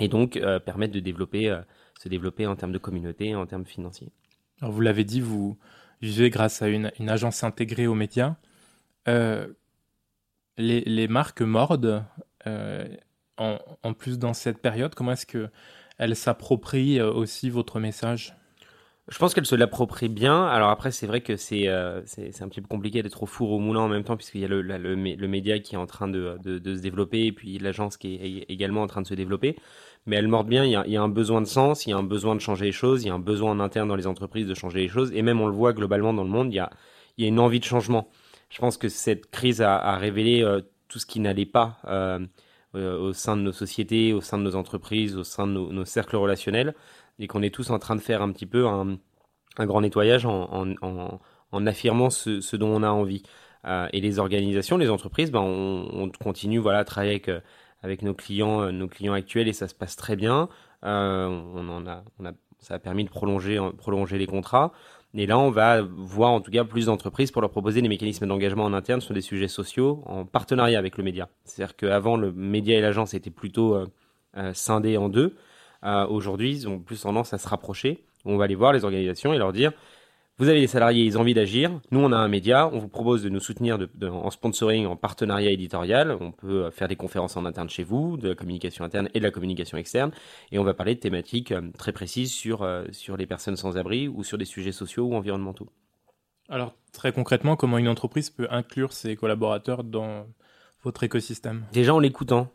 et 0.00 0.08
donc 0.08 0.36
euh, 0.36 0.58
permettre 0.58 0.92
de 0.92 1.00
développer, 1.00 1.48
euh, 1.48 1.60
se 2.00 2.08
développer 2.08 2.46
en 2.46 2.56
termes 2.56 2.72
de 2.72 2.78
communauté, 2.78 3.34
en 3.34 3.46
termes 3.46 3.64
financiers. 3.64 4.10
Alors 4.60 4.72
vous 4.72 4.80
l'avez 4.80 5.04
dit, 5.04 5.20
vous 5.20 5.56
vivez 6.00 6.30
grâce 6.30 6.62
à 6.62 6.68
une, 6.68 6.90
agence 7.08 7.44
intégrée 7.44 7.86
aux 7.86 7.94
médias. 7.94 8.36
Euh, 9.08 9.48
les, 10.56 11.08
marques 11.08 11.42
mordent 11.42 12.04
en, 13.38 13.92
plus 13.94 14.18
dans 14.18 14.34
cette 14.34 14.58
période 14.58 14.94
Comment 14.94 15.12
est-ce 15.12 15.26
que 15.26 15.48
elle 15.98 16.16
s'approprie 16.16 16.98
euh, 16.98 17.12
aussi 17.12 17.50
votre 17.50 17.80
message? 17.80 18.34
Je 19.08 19.18
pense 19.18 19.34
qu'elle 19.34 19.44
se 19.44 19.54
l'approprie 19.54 20.08
bien. 20.08 20.46
Alors 20.46 20.70
après, 20.70 20.90
c'est 20.90 21.06
vrai 21.06 21.20
que 21.20 21.36
c'est 21.36 21.68
euh, 21.68 22.00
c'est 22.06 22.40
un 22.40 22.48
petit 22.48 22.62
peu 22.62 22.68
compliqué 22.68 23.02
d'être 23.02 23.22
au 23.22 23.26
four 23.26 23.50
au 23.50 23.58
moulin 23.58 23.80
en 23.80 23.88
même 23.88 24.02
temps, 24.02 24.16
puisqu'il 24.16 24.40
y 24.40 24.46
a 24.46 24.48
le, 24.48 24.62
le, 24.62 25.28
média 25.28 25.58
qui 25.58 25.74
est 25.74 25.78
en 25.78 25.84
train 25.84 26.08
de, 26.08 26.38
de, 26.42 26.74
se 26.74 26.80
développer, 26.80 27.26
et 27.26 27.32
puis 27.32 27.58
l'agence 27.58 27.98
qui 27.98 28.14
est 28.14 28.50
également 28.50 28.82
en 28.82 28.86
train 28.86 29.02
de 29.02 29.06
se 29.06 29.12
développer. 29.12 29.56
Mais 30.06 30.16
elle 30.16 30.28
morde 30.28 30.48
bien, 30.48 30.64
il 30.64 30.70
y, 30.70 30.96
a, 30.96 31.02
un 31.02 31.08
besoin 31.08 31.42
de 31.42 31.46
sens, 31.46 31.86
il 31.86 31.90
y 31.90 31.92
a 31.92 31.96
un 31.96 32.02
besoin 32.02 32.34
de 32.34 32.40
changer 32.40 32.66
les 32.66 32.72
choses, 32.72 33.04
il 33.04 33.08
y 33.08 33.10
a 33.10 33.14
un 33.14 33.18
besoin 33.18 33.50
en 33.50 33.60
interne 33.60 33.88
dans 33.88 33.96
les 33.96 34.06
entreprises 34.06 34.46
de 34.46 34.54
changer 34.54 34.80
les 34.80 34.88
choses, 34.88 35.12
et 35.12 35.20
même 35.20 35.40
on 35.40 35.46
le 35.46 35.52
voit 35.52 35.74
globalement 35.74 36.14
dans 36.14 36.24
le 36.24 36.30
monde, 36.30 36.52
il 36.52 36.56
y 36.56 36.58
a, 36.58 36.70
il 37.18 37.24
y 37.24 37.26
a 37.26 37.28
une 37.28 37.40
envie 37.40 37.60
de 37.60 37.64
changement. 37.64 38.08
Je 38.48 38.58
pense 38.58 38.78
que 38.78 38.88
cette 38.88 39.30
crise 39.30 39.60
a, 39.60 39.96
révélé 39.98 40.42
euh, 40.42 40.62
tout 40.88 40.98
ce 40.98 41.06
qui 41.06 41.20
n'allait 41.20 41.46
pas. 41.46 41.78
Euh, 42.74 42.98
au 42.98 43.12
sein 43.12 43.36
de 43.36 43.42
nos 43.42 43.52
sociétés, 43.52 44.12
au 44.12 44.20
sein 44.20 44.38
de 44.38 44.42
nos 44.42 44.56
entreprises, 44.56 45.16
au 45.16 45.24
sein 45.24 45.46
de 45.46 45.52
nos, 45.52 45.84
cercles 45.84 46.16
relationnels, 46.16 46.74
et 47.18 47.26
qu'on 47.26 47.42
est 47.42 47.54
tous 47.54 47.70
en 47.70 47.78
train 47.78 47.96
de 47.96 48.00
faire 48.00 48.22
un 48.22 48.32
petit 48.32 48.46
peu 48.46 48.66
un, 48.66 48.98
grand 49.58 49.80
nettoyage 49.80 50.26
en, 50.26 51.66
affirmant 51.66 52.10
ce, 52.10 52.56
dont 52.56 52.68
on 52.68 52.82
a 52.82 52.90
envie. 52.90 53.22
Euh, 53.66 53.88
et 53.92 54.00
les 54.00 54.18
organisations, 54.18 54.76
les 54.76 54.90
entreprises, 54.90 55.30
ben, 55.30 55.40
on, 55.40 56.10
continue 56.10 56.58
voilà, 56.58 56.80
à 56.80 56.84
travailler 56.84 57.14
avec, 57.14 57.28
euh, 57.28 58.06
nos, 58.06 58.14
clients, 58.14 58.72
nos 58.72 58.88
clients 58.88 59.14
actuels 59.14 59.48
et 59.48 59.52
ça 59.52 59.68
se 59.68 59.74
passe 59.74 59.96
très 59.96 60.16
bien. 60.16 60.48
on 60.82 61.68
en 61.68 61.86
a, 61.86 62.02
ça 62.58 62.74
a 62.74 62.78
permis 62.78 63.04
de 63.04 63.10
prolonger, 63.10 63.60
prolonger 63.78 64.18
les 64.18 64.26
contrats. 64.26 64.72
Et 65.16 65.26
là, 65.26 65.38
on 65.38 65.50
va 65.50 65.80
voir 65.82 66.32
en 66.32 66.40
tout 66.40 66.50
cas 66.50 66.64
plus 66.64 66.86
d'entreprises 66.86 67.30
pour 67.30 67.40
leur 67.40 67.50
proposer 67.50 67.80
des 67.80 67.88
mécanismes 67.88 68.26
d'engagement 68.26 68.64
en 68.64 68.72
interne 68.72 69.00
sur 69.00 69.14
des 69.14 69.20
sujets 69.20 69.46
sociaux 69.46 70.02
en 70.06 70.24
partenariat 70.24 70.78
avec 70.78 70.98
le 70.98 71.04
média. 71.04 71.28
C'est-à-dire 71.44 71.76
qu'avant, 71.76 72.16
le 72.16 72.32
média 72.32 72.76
et 72.76 72.80
l'agence 72.80 73.14
étaient 73.14 73.30
plutôt 73.30 73.76
euh, 73.76 73.86
euh, 74.36 74.52
scindés 74.54 74.96
en 74.96 75.08
deux. 75.08 75.36
Euh, 75.84 76.06
aujourd'hui, 76.08 76.50
ils 76.50 76.68
ont 76.68 76.80
plus 76.80 77.02
tendance 77.02 77.32
à 77.32 77.38
se 77.38 77.46
rapprocher. 77.46 78.04
On 78.24 78.36
va 78.36 78.44
aller 78.44 78.56
voir 78.56 78.72
les 78.72 78.84
organisations 78.84 79.32
et 79.32 79.38
leur 79.38 79.52
dire 79.52 79.72
vous 80.38 80.48
avez 80.48 80.60
des 80.60 80.66
salariés, 80.66 81.04
ils 81.04 81.16
ont 81.16 81.20
envie 81.20 81.34
d'agir. 81.34 81.80
Nous, 81.92 82.00
on 82.00 82.10
a 82.10 82.16
un 82.16 82.26
média. 82.26 82.68
On 82.72 82.80
vous 82.80 82.88
propose 82.88 83.22
de 83.22 83.28
nous 83.28 83.38
soutenir 83.38 83.78
en 84.02 84.30
sponsoring, 84.30 84.84
en 84.84 84.96
partenariat 84.96 85.52
éditorial. 85.52 86.16
On 86.20 86.32
peut 86.32 86.64
euh, 86.64 86.70
faire 86.72 86.88
des 86.88 86.96
conférences 86.96 87.36
en 87.36 87.44
interne 87.44 87.70
chez 87.70 87.84
vous, 87.84 88.16
de 88.16 88.30
la 88.30 88.34
communication 88.34 88.84
interne 88.84 89.08
et 89.14 89.20
de 89.20 89.24
la 89.24 89.30
communication 89.30 89.78
externe. 89.78 90.10
Et 90.50 90.58
on 90.58 90.64
va 90.64 90.74
parler 90.74 90.96
de 90.96 91.00
thématiques 91.00 91.52
euh, 91.52 91.70
très 91.78 91.92
précises 91.92 92.32
sur, 92.32 92.62
euh, 92.62 92.84
sur 92.90 93.16
les 93.16 93.26
personnes 93.26 93.54
sans 93.54 93.76
abri 93.76 94.08
ou 94.08 94.24
sur 94.24 94.36
des 94.36 94.44
sujets 94.44 94.72
sociaux 94.72 95.04
ou 95.04 95.14
environnementaux. 95.14 95.70
Alors, 96.48 96.74
très 96.92 97.12
concrètement, 97.12 97.54
comment 97.54 97.78
une 97.78 97.88
entreprise 97.88 98.30
peut 98.30 98.48
inclure 98.50 98.92
ses 98.92 99.14
collaborateurs 99.14 99.84
dans 99.84 100.26
votre 100.82 101.04
écosystème? 101.04 101.64
Déjà 101.72 101.94
en 101.94 102.00
l'écoutant. 102.00 102.50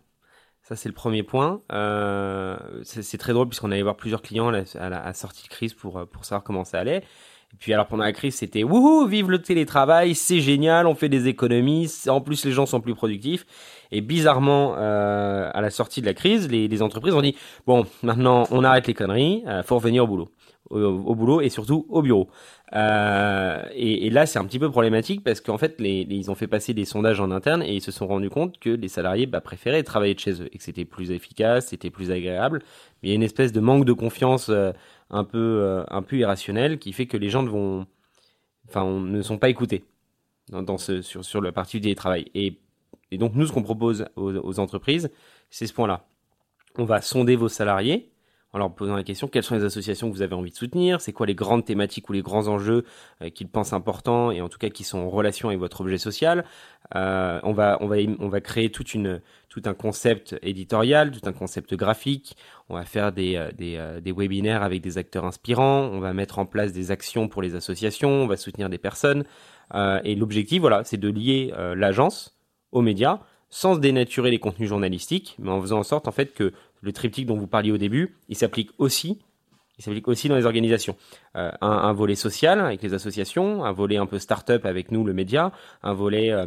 Ça, 0.64 0.76
c'est 0.76 0.90
le 0.90 0.94
premier 0.94 1.24
point. 1.24 1.62
c'est 2.84 3.18
très 3.18 3.32
drôle 3.32 3.48
puisqu'on 3.48 3.72
allait 3.72 3.82
voir 3.82 3.96
plusieurs 3.96 4.22
clients 4.22 4.50
à 4.50 4.90
la, 4.90 5.14
sortie 5.14 5.44
de 5.44 5.48
crise 5.48 5.74
pour, 5.74 6.06
pour 6.08 6.26
savoir 6.26 6.44
comment 6.44 6.66
ça 6.66 6.78
allait. 6.80 7.04
Et 7.54 7.58
puis 7.58 7.74
alors 7.74 7.88
pendant 7.88 8.04
la 8.04 8.14
crise, 8.14 8.36
c'était 8.36 8.64
wouhou, 8.64 9.08
vive 9.08 9.30
le 9.32 9.42
télétravail, 9.42 10.14
c'est 10.14 10.40
génial, 10.40 10.86
on 10.86 10.96
fait 10.96 11.10
des 11.10 11.28
économies, 11.28 11.92
en 12.08 12.22
plus 12.22 12.46
les 12.46 12.52
gens 12.52 12.66
sont 12.66 12.80
plus 12.80 12.96
productifs. 12.96 13.46
Et 13.92 14.02
bizarrement, 14.02 14.76
euh, 14.78 15.50
à 15.52 15.62
la 15.62 15.72
sortie 15.72 16.02
de 16.02 16.06
la 16.06 16.14
crise, 16.14 16.50
les, 16.50 16.82
entreprises 16.82 17.16
ont 17.16 17.22
dit 17.22 17.36
bon, 17.66 17.86
maintenant 18.04 18.44
on 18.52 18.64
arrête 18.64 18.86
les 18.86 18.94
conneries, 18.94 19.44
euh, 19.48 19.64
faut 19.64 19.76
revenir 19.76 20.04
au 20.04 20.08
boulot, 20.08 20.30
au, 20.70 21.16
boulot 21.16 21.42
et 21.42 21.50
surtout 21.50 21.88
au 21.90 22.04
bureau. 22.04 22.30
Euh, 22.76 23.64
et, 23.74 24.12
là, 24.12 24.28
c'est 24.28 24.38
un 24.38 24.46
petit 24.46 24.60
peu 24.60 24.70
problématique 24.70 25.24
parce 25.24 25.42
qu'en 25.42 25.58
fait, 25.58 25.78
ils 25.80 26.30
ont 26.30 26.36
fait 26.36 26.46
passer 26.46 26.76
des 26.76 26.86
sondages 26.86 27.20
en 27.20 27.32
interne 27.32 27.64
et 27.64 27.74
ils 27.74 27.82
se 27.82 27.92
sont 27.92 28.06
rendus 28.06 28.30
compte 28.30 28.60
que 28.60 28.70
les 28.70 28.88
salariés 28.90 29.26
bah, 29.26 29.42
préféraient 29.42 29.82
travailler 29.82 30.14
de 30.14 30.20
chez 30.20 30.40
eux 30.44 30.50
et 30.54 30.58
que 30.60 30.64
c'était 30.64 30.86
plus 30.86 31.10
efficace, 31.10 31.70
c'était 31.70 31.90
plus 31.90 32.12
agréable. 32.12 32.62
Mais 33.02 33.10
il 33.10 33.10
y 33.10 33.14
a 33.14 33.16
une 33.16 33.24
espèce 33.24 33.52
de 33.52 33.60
manque 33.60 33.86
de 33.86 33.94
confiance. 33.94 34.52
Un 35.12 35.24
peu, 35.24 35.38
euh, 35.38 35.84
un 35.90 36.02
peu 36.02 36.18
irrationnel 36.18 36.78
qui 36.78 36.94
fait 36.94 37.08
que 37.08 37.18
les 37.18 37.30
gens 37.30 37.42
ne 37.42 37.50
vont, 37.50 37.88
enfin, 38.68 38.86
ne 38.86 39.22
sont 39.24 39.40
pas 39.40 39.50
écoutés 39.50 39.84
dans, 40.50 40.78
ce, 40.78 41.02
sur, 41.02 41.26
sur 41.26 41.42
la 41.42 41.52
partie 41.52 41.78
du 41.78 41.82
télétravail. 41.82 42.26
Et, 42.36 42.60
et 43.12 43.18
donc, 43.18 43.34
nous, 43.36 43.48
ce 43.48 43.52
qu'on 43.52 43.64
propose 43.64 44.06
aux, 44.16 44.60
entreprises, 44.60 45.10
c'est 45.50 45.68
ce 45.68 45.74
point-là. 45.74 46.06
On 46.78 46.86
va 46.86 47.02
sonder 47.02 47.36
vos 47.36 47.50
salariés, 47.50 48.12
en 48.52 48.58
leur 48.58 48.74
posant 48.74 48.96
la 48.96 49.04
question 49.04 49.28
quelles 49.28 49.44
sont 49.44 49.56
les 49.56 49.64
associations 49.64 50.10
que 50.10 50.16
vous 50.16 50.22
avez 50.22 50.34
envie 50.34 50.50
de 50.50 50.56
soutenir, 50.56 51.02
c'est 51.02 51.14
quoi 51.14 51.28
les 51.28 51.36
grandes 51.36 51.66
thématiques 51.66 52.10
ou 52.10 52.14
les 52.14 52.22
grands 52.22 52.48
enjeux 52.48 52.84
euh, 53.22 53.30
qu'ils 53.30 53.48
pensent 53.48 53.74
importants 53.74 54.32
et 54.32 54.42
en 54.42 54.50
tout 54.50 54.58
cas 54.58 54.70
qui 54.70 54.84
sont 54.84 55.00
en 55.00 55.10
relation 55.10 55.50
avec 55.50 55.60
votre 55.60 55.82
objet 55.82 55.98
social? 55.98 56.46
Euh, 56.96 57.40
on 57.44 57.54
va 57.54 57.78
on 57.82 57.88
va 57.88 57.98
on 58.20 58.30
va 58.30 58.42
créer 58.42 58.72
toute 58.72 58.94
une 58.94 59.22
tout 59.50 59.62
un 59.66 59.74
concept 59.74 60.36
éditorial, 60.42 61.12
tout 61.12 61.28
un 61.28 61.34
concept 61.34 61.76
graphique. 61.76 62.38
On 62.70 62.76
va 62.76 62.86
faire 62.86 63.12
des 63.12 63.36
euh, 63.36 63.52
des, 63.52 64.00
des 64.02 64.12
webinaires 64.12 64.64
avec 64.64 64.82
des 64.82 64.98
acteurs 64.98 65.26
inspirants. 65.26 65.90
On 65.92 66.00
va 66.00 66.14
mettre 66.14 66.40
en 66.40 66.46
place 66.46 66.72
des 66.72 66.92
actions 66.92 67.28
pour 67.28 67.42
les 67.42 67.56
associations. 67.56 68.10
On 68.10 68.28
va 68.28 68.38
soutenir 68.38 68.70
des 68.70 68.80
personnes. 68.80 69.26
et 70.04 70.16
l'objectif, 70.16 70.62
voilà, 70.62 70.84
c'est 70.84 70.98
de 70.98 71.10
lier 71.10 71.54
l'agence 71.76 72.36
aux 72.72 72.82
médias 72.82 73.20
sans 73.50 73.76
dénaturer 73.76 74.30
les 74.32 74.40
contenus 74.40 74.70
journalistiques, 74.70 75.36
mais 75.40 75.50
en 75.50 75.62
faisant 75.62 75.80
en 75.80 75.84
sorte 75.84 76.08
en 76.08 76.12
fait 76.12 76.34
que 76.34 76.54
le 76.82 76.92
triptyque 76.94 77.26
dont 77.26 77.38
vous 77.38 77.48
parliez 77.48 77.72
au 77.72 77.78
début, 77.78 78.16
il 78.30 78.36
s'applique 78.36 78.72
aussi, 78.78 79.20
il 79.80 79.84
s'applique 79.84 80.10
aussi 80.10 80.28
dans 80.28 80.36
les 80.36 80.46
organisations. 80.46 80.98
Euh, 81.38 81.52
un, 81.62 81.94
volet 81.94 82.16
social 82.16 82.60
avec 82.60 82.84
les 82.84 82.94
associations, 82.94 83.64
un 83.64 83.72
volet 83.72 83.96
un 83.96 84.06
peu 84.06 84.20
start-up 84.20 84.66
avec 84.66 84.92
nous, 84.92 85.06
le 85.06 85.14
média, 85.14 85.54
un 85.84 85.94
volet 85.94 86.32
euh, 86.32 86.46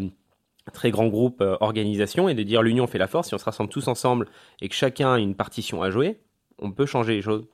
très 0.75 0.91
grand 0.91 1.09
groupe 1.09 1.41
euh, 1.41 1.57
organisation, 1.61 2.29
et 2.29 2.35
de 2.35 2.43
dire 2.43 2.63
l'union 2.63 2.87
fait 2.87 2.99
la 2.99 3.07
force. 3.07 3.29
Si 3.29 3.35
on 3.35 3.39
se 3.39 3.45
rassemble 3.45 3.71
tous 3.71 3.89
ensemble 3.89 4.29
et 4.61 4.69
que 4.69 4.75
chacun 4.75 5.15
a 5.15 5.19
une 5.19 5.35
partition 5.35 5.83
à 5.83 5.91
jouer, 5.91 6.21
on 6.59 6.73
peut 6.73 6.85
changer 6.85 7.15
les 7.15 7.23
choses. 7.23 7.47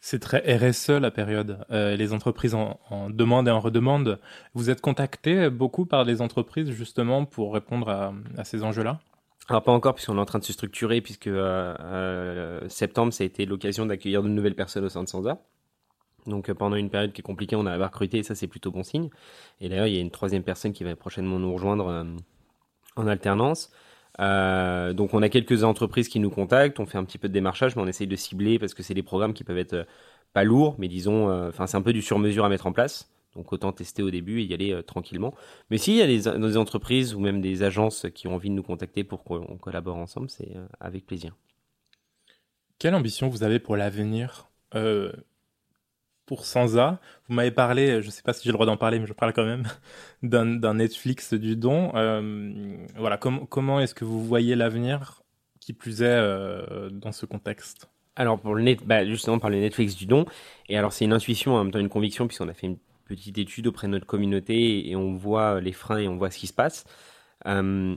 C'est 0.00 0.20
très 0.20 0.38
RSE 0.56 0.90
la 0.90 1.10
période. 1.10 1.64
les 1.70 2.12
entreprises 2.12 2.54
en, 2.54 2.78
en, 2.90 3.10
demandent 3.10 3.48
et 3.48 3.52
en 3.52 3.60
redemandent. 3.60 4.20
Vous 4.54 4.70
êtes 4.70 4.80
contacté 4.80 5.48
beaucoup 5.50 5.86
par 5.86 6.04
les 6.04 6.20
entreprises 6.20 6.70
justement 6.70 7.24
pour 7.24 7.52
répondre 7.54 7.88
à, 7.88 8.12
à 8.36 8.44
ces 8.44 8.62
enjeux-là? 8.62 9.00
Alors 9.48 9.62
pas 9.62 9.72
encore 9.72 9.94
puisqu'on 9.94 10.16
est 10.16 10.20
en 10.20 10.24
train 10.24 10.40
de 10.40 10.44
se 10.44 10.52
structurer 10.52 11.00
puisque 11.00 11.28
euh, 11.28 11.74
euh, 11.80 12.68
septembre 12.68 13.12
ça 13.12 13.22
a 13.22 13.26
été 13.26 13.46
l'occasion 13.46 13.86
d'accueillir 13.86 14.22
de 14.22 14.28
nouvelles 14.28 14.56
personnes 14.56 14.84
au 14.84 14.88
sein 14.88 15.04
de 15.04 15.08
Sansa. 15.08 15.40
Donc 16.26 16.48
euh, 16.48 16.54
pendant 16.54 16.74
une 16.76 16.90
période 16.90 17.12
qui 17.12 17.20
est 17.20 17.22
compliquée, 17.22 17.54
on 17.54 17.66
a 17.66 17.76
recruté 17.86 18.18
et 18.18 18.22
ça 18.24 18.34
c'est 18.34 18.48
plutôt 18.48 18.72
bon 18.72 18.82
signe. 18.82 19.08
Et 19.60 19.68
d'ailleurs 19.68 19.86
il 19.86 19.94
y 19.94 19.98
a 19.98 20.00
une 20.00 20.10
troisième 20.10 20.42
personne 20.42 20.72
qui 20.72 20.82
va 20.82 20.96
prochainement 20.96 21.38
nous 21.38 21.52
rejoindre 21.52 22.06
en 22.96 23.06
alternance. 23.06 23.70
donc 24.18 25.14
on 25.14 25.22
a 25.22 25.28
quelques 25.28 25.62
entreprises 25.62 26.08
qui 26.08 26.18
nous 26.18 26.30
contactent, 26.30 26.80
on 26.80 26.86
fait 26.86 26.98
un 26.98 27.04
petit 27.04 27.18
peu 27.18 27.28
de 27.28 27.34
démarchage, 27.34 27.76
mais 27.76 27.82
on 27.82 27.86
essaye 27.86 28.08
de 28.08 28.16
cibler 28.16 28.58
parce 28.58 28.74
que 28.74 28.82
c'est 28.82 28.94
des 28.94 29.04
programmes 29.04 29.34
qui 29.34 29.44
peuvent 29.44 29.58
être 29.58 29.86
pas 30.32 30.42
lourds, 30.42 30.74
mais 30.78 30.88
disons, 30.88 31.30
enfin 31.48 31.68
c'est 31.68 31.76
un 31.76 31.82
peu 31.82 31.92
du 31.92 32.02
sur-mesure 32.02 32.44
à 32.44 32.48
mettre 32.48 32.66
en 32.66 32.72
place. 32.72 33.08
Donc 33.36 33.52
autant 33.52 33.72
tester 33.72 34.02
au 34.02 34.10
début 34.10 34.40
et 34.40 34.44
y 34.44 34.54
aller 34.54 34.72
euh, 34.72 34.82
tranquillement. 34.82 35.34
Mais 35.70 35.78
s'il 35.78 35.94
y 35.94 36.02
a 36.02 36.06
des, 36.06 36.56
entreprises 36.56 37.14
ou 37.14 37.20
même 37.20 37.40
des 37.40 37.62
agences 37.62 38.06
qui 38.14 38.26
ont 38.26 38.34
envie 38.34 38.48
de 38.48 38.54
nous 38.54 38.62
contacter 38.62 39.04
pour 39.04 39.24
qu'on 39.24 39.58
collabore 39.58 39.96
ensemble, 39.96 40.30
c'est 40.30 40.56
euh, 40.56 40.66
avec 40.80 41.06
plaisir. 41.06 41.36
Quelle 42.78 42.94
ambition 42.94 43.28
vous 43.28 43.42
avez 43.42 43.58
pour 43.58 43.76
l'avenir? 43.76 44.48
Euh, 44.74 45.12
pour 46.24 46.44
Sansa 46.44 46.98
Vous 47.28 47.34
m'avez 47.34 47.52
parlé, 47.52 48.00
je 48.02 48.06
ne 48.06 48.10
sais 48.10 48.22
pas 48.22 48.32
si 48.32 48.42
j'ai 48.42 48.48
le 48.48 48.54
droit 48.54 48.66
d'en 48.66 48.76
parler, 48.76 48.98
mais 48.98 49.06
je 49.06 49.12
parle 49.12 49.32
quand 49.32 49.44
même, 49.44 49.64
d'un 50.22 50.74
Netflix 50.74 51.34
du 51.34 51.56
don. 51.56 51.90
voilà, 52.96 53.16
comment 53.16 53.80
est-ce 53.80 53.94
que 53.94 54.04
vous 54.04 54.24
voyez 54.24 54.56
l'avenir, 54.56 55.22
qui 55.60 55.72
plus 55.72 56.02
est, 56.02 56.90
dans 56.90 57.12
ce 57.12 57.26
contexte? 57.26 57.88
Alors 58.16 58.40
pour 58.40 58.54
le 58.54 58.62
net, 58.62 58.80
bah, 58.84 59.04
justement 59.04 59.38
par 59.38 59.50
le 59.50 59.60
Netflix 59.60 59.94
du 59.94 60.06
don, 60.06 60.24
et 60.68 60.76
alors 60.76 60.92
c'est 60.92 61.04
une 61.04 61.12
intuition 61.12 61.54
en 61.54 61.62
même 61.62 61.70
temps 61.70 61.78
une 61.78 61.90
conviction 61.90 62.26
puisqu'on 62.26 62.48
a 62.48 62.54
fait 62.54 62.66
une 62.66 62.78
petite 63.06 63.38
étude 63.38 63.66
auprès 63.66 63.86
de 63.86 63.92
notre 63.92 64.06
communauté 64.06 64.88
et 64.88 64.96
on 64.96 65.14
voit 65.14 65.60
les 65.60 65.72
freins 65.72 65.98
et 65.98 66.08
on 66.08 66.16
voit 66.16 66.30
ce 66.30 66.38
qui 66.38 66.46
se 66.46 66.52
passe. 66.52 66.84
Euh, 67.46 67.96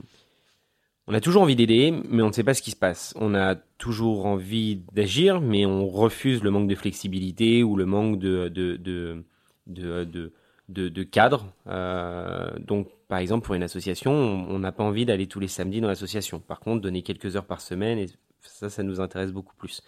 on 1.06 1.14
a 1.14 1.20
toujours 1.20 1.42
envie 1.42 1.56
d'aider, 1.56 1.92
mais 2.08 2.22
on 2.22 2.28
ne 2.28 2.32
sait 2.32 2.44
pas 2.44 2.54
ce 2.54 2.62
qui 2.62 2.70
se 2.70 2.76
passe. 2.76 3.12
On 3.16 3.34
a 3.34 3.56
toujours 3.78 4.26
envie 4.26 4.76
d'agir, 4.92 5.40
mais 5.40 5.66
on 5.66 5.88
refuse 5.88 6.42
le 6.42 6.50
manque 6.50 6.68
de 6.68 6.74
flexibilité 6.76 7.64
ou 7.64 7.76
le 7.76 7.84
manque 7.84 8.18
de, 8.20 8.48
de, 8.48 8.76
de, 8.76 9.24
de, 9.66 10.88
de, 10.88 11.02
cadre. 11.02 11.52
Euh, 11.66 12.48
donc, 12.60 12.88
par 13.08 13.18
exemple, 13.18 13.44
pour 13.44 13.56
une 13.56 13.64
association, 13.64 14.12
on 14.12 14.58
n'a 14.60 14.70
pas 14.70 14.84
envie 14.84 15.04
d'aller 15.04 15.26
tous 15.26 15.40
les 15.40 15.48
samedis 15.48 15.80
dans 15.80 15.88
l'association. 15.88 16.38
Par 16.38 16.60
contre, 16.60 16.80
donner 16.80 17.02
quelques 17.02 17.34
heures 17.34 17.46
par 17.46 17.60
semaine, 17.60 18.06
ça, 18.42 18.70
ça 18.70 18.82
nous 18.82 19.00
intéresse 19.00 19.32
beaucoup 19.32 19.54
plus 19.56 19.82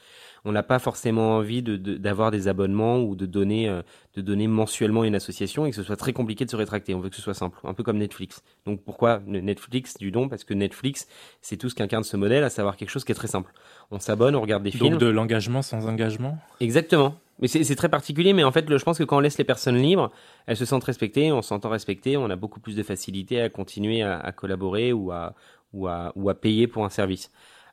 on 0.45 0.53
n'a 0.53 0.63
pas 0.63 0.79
forcément 0.79 1.37
envie 1.37 1.63
d'avoir 1.63 2.31
des 2.31 2.49
abonnements 2.49 2.99
ou 2.99 3.15
de 3.15 3.27
donner, 3.27 3.69
euh, 3.69 3.83
de 4.15 4.23
donner 4.23 4.49
mensuellement 4.49 5.05
une 5.05 5.15
association 5.15 5.67
et 5.67 5.71
que 5.71 5.77
ce 5.77 5.83
soit 5.83 5.97
très 5.97 6.13
compliqué 6.13 6.45
de 6.45 6.51
se 6.51 6.57
rétracter. 6.57 6.95
On 6.95 7.01
veut 7.01 7.11
que 7.11 7.17
ce 7.17 7.23
soit 7.23 7.35
simple, 7.35 7.59
un 7.65 7.75
peu 7.75 7.83
comme 7.83 7.99
Netflix. 7.99 8.43
Donc 8.67 8.83
pourquoi 8.83 9.21
Netflix 9.27 9.97
du 9.99 10.11
don 10.11 10.29
Parce 10.29 10.43
que 10.45 10.55
Netflix, 10.55 11.07
c'est 11.43 11.57
tout 11.57 11.69
ce 11.69 11.75
qu'incarne 11.75 12.03
ce 12.03 12.17
modèle, 12.17 12.43
à 12.43 12.51
savoir 12.51 12.77
quelque 12.77 12.91
chose 12.91 13.05
qui 13.05 13.13
est 13.13 13.17
très 13.17 13.29
simple. 13.29 13.53
On 13.91 14.01
s'abonne, 14.01 14.35
on 14.35 14.41
regarde 14.41 14.65
des 14.65 14.73
films. 14.73 14.91
Donc 14.91 15.01
de 15.01 15.07
l'engagement 15.07 15.63
sans 15.63 15.87
engagement? 15.87 16.39
Exactement. 16.61 17.15
Mais 17.39 17.49
c'est 17.49 17.75
très 17.75 17.89
particulier, 17.89 18.35
mais 18.35 18.45
en 18.45 18.53
fait, 18.53 18.67
je 18.69 18.85
pense 18.85 18.99
que 18.99 19.05
quand 19.05 19.17
on 19.17 19.21
laisse 19.21 19.39
les 19.39 19.45
personnes 19.45 19.77
libres, 19.77 20.13
elles 20.47 20.57
se 20.57 20.65
sentent 20.65 20.85
respectées, 20.85 21.33
on 21.33 21.43
s'entend 21.43 21.71
respecter, 21.71 22.17
on 22.17 22.31
a 22.31 22.37
beaucoup 22.37 22.61
plus 22.61 22.77
de 22.77 22.85
facilité 22.85 23.41
à 23.41 23.49
continuer 23.49 24.03
à, 24.03 24.17
à 24.19 24.31
collaborer 24.31 24.93
ou 24.93 25.11
à, 25.11 25.35
ou, 25.73 25.89
à, 25.89 26.13
ou 26.15 26.29
à 26.29 26.35
payer 26.35 26.69
pour 26.69 26.85
un 26.85 26.89
service. 26.89 27.31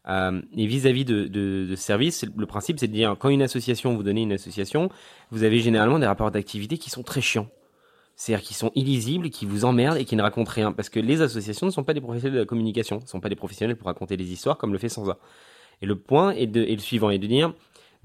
Euh, 0.10 0.42
et 0.58 0.66
vis-à-vis 0.66 1.06
de, 1.06 1.76
services, 1.76 2.26
le 2.36 2.46
principe 2.46 2.80
c'est 2.80 2.88
de 2.88 2.94
dire 2.94 3.16
quand 3.20 3.30
une 3.30 3.42
association 3.42 3.96
vous 3.96 4.04
donnez 4.04 4.24
une 4.24 4.34
association, 4.34 4.90
vous 5.32 5.44
avez 5.44 5.60
généralement 5.60 6.00
des 6.00 6.08
rapports 6.08 6.32
d'activité 6.32 6.78
qui 6.78 6.90
sont 6.90 7.04
très 7.04 7.22
chiants. 7.22 7.48
C'est-à-dire 8.16 8.46
qui 8.46 8.54
sont 8.54 8.72
illisibles, 8.76 9.30
qui 9.30 9.46
vous 9.46 9.64
emmerdent 9.64 9.98
et 9.98 10.04
qui 10.04 10.18
ne 10.18 10.22
racontent 10.22 10.52
rien. 10.52 10.74
Parce 10.74 10.90
que 10.90 11.00
les 11.00 11.22
associations 11.22 11.68
ne 11.68 11.72
sont 11.72 11.86
pas 11.86 11.94
des 11.94 12.02
professionnels 12.02 12.34
de 12.36 12.40
la 12.40 12.46
communication, 12.46 13.00
ne 13.00 13.08
sont 13.08 13.22
pas 13.22 13.30
des 13.30 13.38
professionnels 13.38 13.78
pour 13.78 13.88
raconter 13.88 14.18
des 14.18 14.34
histoires 14.34 14.58
comme 14.58 14.74
le 14.74 14.78
fait 14.78 14.90
Sansa. 14.90 15.18
Et 15.82 15.86
le 15.86 15.96
point 15.96 16.32
est, 16.32 16.48
de, 16.48 16.62
le 16.62 16.78
suivant, 16.80 17.10
est 17.12 17.18
de 17.18 17.28
dire, 17.28 17.54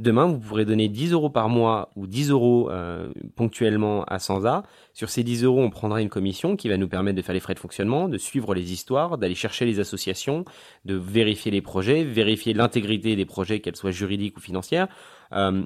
Demain, 0.00 0.26
vous 0.26 0.40
pourrez 0.40 0.64
donner 0.64 0.88
10 0.88 1.12
euros 1.12 1.30
par 1.30 1.48
mois 1.48 1.90
ou 1.94 2.08
10 2.08 2.30
euros 2.30 2.68
euh, 2.70 3.12
ponctuellement 3.36 4.02
à 4.04 4.18
Sansa. 4.18 4.64
Sur 4.92 5.08
ces 5.08 5.22
10 5.22 5.44
euros, 5.44 5.62
on 5.62 5.70
prendra 5.70 6.02
une 6.02 6.08
commission 6.08 6.56
qui 6.56 6.68
va 6.68 6.76
nous 6.76 6.88
permettre 6.88 7.16
de 7.16 7.22
faire 7.22 7.34
les 7.34 7.40
frais 7.40 7.54
de 7.54 7.60
fonctionnement, 7.60 8.08
de 8.08 8.18
suivre 8.18 8.54
les 8.54 8.72
histoires, 8.72 9.18
d'aller 9.18 9.36
chercher 9.36 9.66
les 9.66 9.78
associations, 9.78 10.44
de 10.84 10.96
vérifier 10.96 11.52
les 11.52 11.62
projets, 11.62 12.02
vérifier 12.02 12.54
l'intégrité 12.54 13.14
des 13.14 13.24
projets, 13.24 13.60
qu'elles 13.60 13.76
soient 13.76 13.92
juridiques 13.92 14.36
ou 14.36 14.40
financières. 14.40 14.88
Euh, 15.32 15.62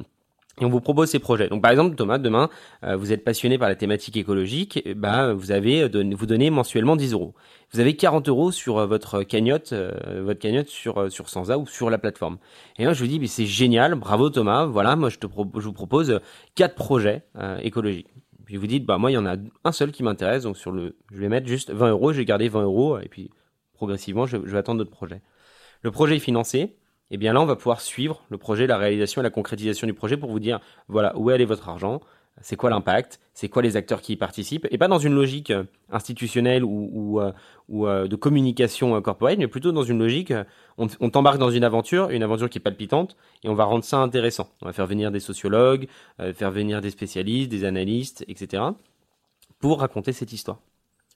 et 0.61 0.65
on 0.65 0.69
vous 0.69 0.81
propose 0.81 1.11
ces 1.11 1.19
projets. 1.19 1.49
Donc 1.49 1.63
par 1.63 1.71
exemple, 1.71 1.95
Thomas, 1.97 2.19
demain, 2.19 2.49
euh, 2.85 2.97
vous 2.97 3.13
êtes 3.13 3.25
passionné 3.25 3.59
par 3.59 3.69
la 3.69 3.77
thématique 3.77 4.17
écologique, 4.17 4.83
bah, 4.97 5.33
vous 5.33 5.51
avez 5.53 5.83
euh, 5.83 6.15
vous 6.17 6.27
donnez 6.27 6.51
mensuellement 6.51 6.97
10 6.97 7.13
euros. 7.13 7.35
Vous 7.73 7.81
avez 7.81 7.97
40 7.97 8.29
euros 8.29 8.51
sur 8.51 8.79
euh, 8.79 8.87
votre 8.87 9.23
cagnotte, 9.23 9.73
votre 9.73 10.41
cagnotte 10.41 10.69
sur 10.69 11.11
sur 11.11 11.29
Sansa 11.29 11.59
ou 11.59 11.67
sur 11.67 11.91
la 11.91 11.99
plateforme. 11.99 12.39
Et 12.79 12.85
moi, 12.85 12.93
je 12.93 13.01
vous 13.01 13.09
dis, 13.09 13.21
mais 13.21 13.27
c'est 13.27 13.47
génial, 13.47 13.95
bravo 13.95 14.31
Thomas. 14.31 14.65
Voilà, 14.67 14.97
moi 14.97 15.11
je 15.11 15.19
te 15.19 15.27
je 15.27 15.65
vous 15.65 15.73
propose 15.73 16.21
quatre 16.55 16.75
projets 16.75 17.23
écologiques. 17.63 18.09
Puis 18.45 18.57
vous 18.57 18.67
dites, 18.67 18.87
bah 18.87 18.97
moi 18.97 19.11
il 19.11 19.15
y 19.15 19.19
en 19.19 19.27
a 19.27 19.37
un 19.65 19.73
seul 19.73 19.93
qui 19.93 20.03
m'intéresse, 20.03 20.45
donc 20.45 20.57
sur 20.57 20.73
le, 20.73 20.97
je 21.13 21.21
vais 21.21 21.29
mettre 21.29 21.47
juste 21.47 21.71
20 21.71 21.91
euros, 21.91 22.13
je 22.15 22.19
vais 22.19 22.25
garder 22.25 22.49
20 22.49 22.63
euros 22.63 22.99
et 22.99 23.07
puis 23.07 23.31
progressivement 23.75 24.25
je, 24.25 24.39
je 24.39 24.51
vais 24.51 24.57
attendre 24.57 24.79
d'autres 24.79 24.91
projets. 24.91 25.21
Le 25.83 25.91
projet 25.91 26.17
est 26.17 26.21
financé, 26.21 26.78
et 27.11 27.15
eh 27.15 27.17
bien 27.17 27.33
là, 27.33 27.41
on 27.41 27.47
va 27.47 27.57
pouvoir 27.57 27.81
suivre 27.81 28.23
le 28.29 28.37
projet, 28.37 28.67
la 28.67 28.77
réalisation 28.77 29.23
et 29.23 29.25
la 29.25 29.31
concrétisation 29.31 29.87
du 29.87 29.95
projet 29.95 30.19
pour 30.19 30.31
vous 30.31 30.41
dire, 30.41 30.61
voilà, 30.89 31.17
où 31.17 31.31
est 31.31 31.35
allé 31.35 31.47
votre 31.47 31.67
argent, 31.71 32.01
c'est 32.41 32.57
quoi 32.57 32.71
l'impact, 32.71 33.21
c'est 33.35 33.49
quoi 33.49 33.63
les 33.63 33.77
acteurs 33.77 34.01
qui 34.01 34.13
y 34.13 34.17
participent, 34.17 34.67
et 34.71 34.79
pas 34.79 34.89
dans 34.89 34.99
une 34.99 35.15
logique 35.15 35.51
euh, 35.51 35.65
institutionnelle 35.91 36.65
ou, 36.65 36.91
ou, 36.93 37.21
euh, 37.21 37.33
euh, 37.71 38.07
de 38.07 38.17
communication 38.17 39.01
corporate, 39.01 39.39
mais 39.39 39.49
plutôt 39.49 39.73
dans 39.73 39.83
une 39.83 39.99
logique, 39.99 40.33
on, 40.77 40.87
t'embarque 40.89 41.39
dans 41.39 41.51
une 41.51 41.65
aventure, 41.65 42.11
une 42.11 42.23
aventure 42.23 42.49
qui 42.49 42.59
est 42.59 42.61
palpitante, 42.61 43.17
et 43.43 43.49
on 43.49 43.55
va 43.55 43.65
rendre 43.65 43.85
ça 43.85 43.99
intéressant. 43.99 44.49
On 44.63 44.67
va 44.67 44.73
faire 44.73 44.87
venir 44.87 45.11
des 45.11 45.21
sociologues, 45.21 45.89
faire 46.35 46.51
venir 46.51 46.81
des 46.81 46.91
spécialistes, 46.91 47.51
des 47.51 47.65
analystes, 47.65 48.25
etc., 48.29 48.63
pour 49.59 49.81
raconter 49.81 50.13
cette 50.13 50.33
histoire. 50.33 50.61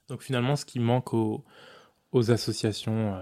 Donc 0.08 0.22
finalement, 0.22 0.56
ce 0.56 0.64
qui 0.64 0.80
manque 0.80 1.14
aux 1.14 1.44
associations 2.30 3.14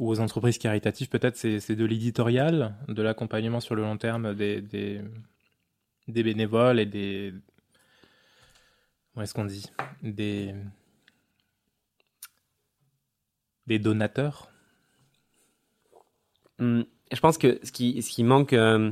ou 0.00 0.08
aux 0.08 0.18
entreprises 0.18 0.56
caritatives, 0.56 1.10
peut-être, 1.10 1.36
c'est 1.36 1.76
de 1.76 1.84
l'éditorial, 1.84 2.74
de 2.88 3.02
l'accompagnement 3.02 3.60
sur 3.60 3.74
le 3.74 3.82
long 3.82 3.98
terme 3.98 4.34
des, 4.34 5.02
bénévoles 6.08 6.80
et 6.80 6.86
des. 6.86 7.34
Comment 9.12 9.24
est-ce 9.24 9.34
qu'on 9.34 9.44
dit 9.44 9.66
Des. 10.02 10.54
Donateurs? 13.68 14.50
Hum, 16.58 16.84
Je 17.12 17.20
pense 17.20 17.36
que 17.38 17.60
ce 17.62 17.70
qui, 17.70 18.02
ce 18.02 18.10
qui 18.10 18.24
manque. 18.24 18.54
Euh, 18.54 18.90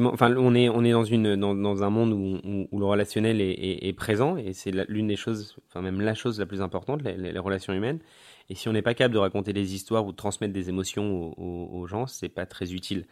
on 0.00 0.54
est, 0.54 0.68
on 0.68 1.54
dans, 1.54 1.82
un 1.82 1.90
monde 1.90 2.12
où, 2.12 2.78
le 2.78 2.84
relationnel 2.84 3.40
est, 3.40 3.92
présent 3.96 4.36
et 4.36 4.52
c'est 4.52 4.72
l'une 4.88 5.06
des 5.06 5.16
choses, 5.16 5.56
enfin 5.68 5.82
même 5.82 6.00
la 6.00 6.14
chose 6.14 6.38
la 6.40 6.46
plus 6.46 6.62
importante, 6.62 7.02
les, 7.02 7.38
relations 7.38 7.72
humaines. 7.72 8.00
Et 8.50 8.54
si 8.54 8.68
on 8.68 8.72
n'est 8.72 8.82
pas 8.82 8.94
capable 8.94 9.14
de 9.14 9.18
raconter 9.18 9.52
des 9.52 9.74
histoires 9.74 10.04
ou 10.04 10.12
de 10.12 10.16
transmettre 10.16 10.52
des 10.52 10.68
émotions 10.68 11.32
aux, 11.38 11.68
aux, 11.72 11.86
gens, 11.86 12.06
c'est 12.06 12.28
pas 12.28 12.46
très 12.46 12.72
utile. 12.72 13.06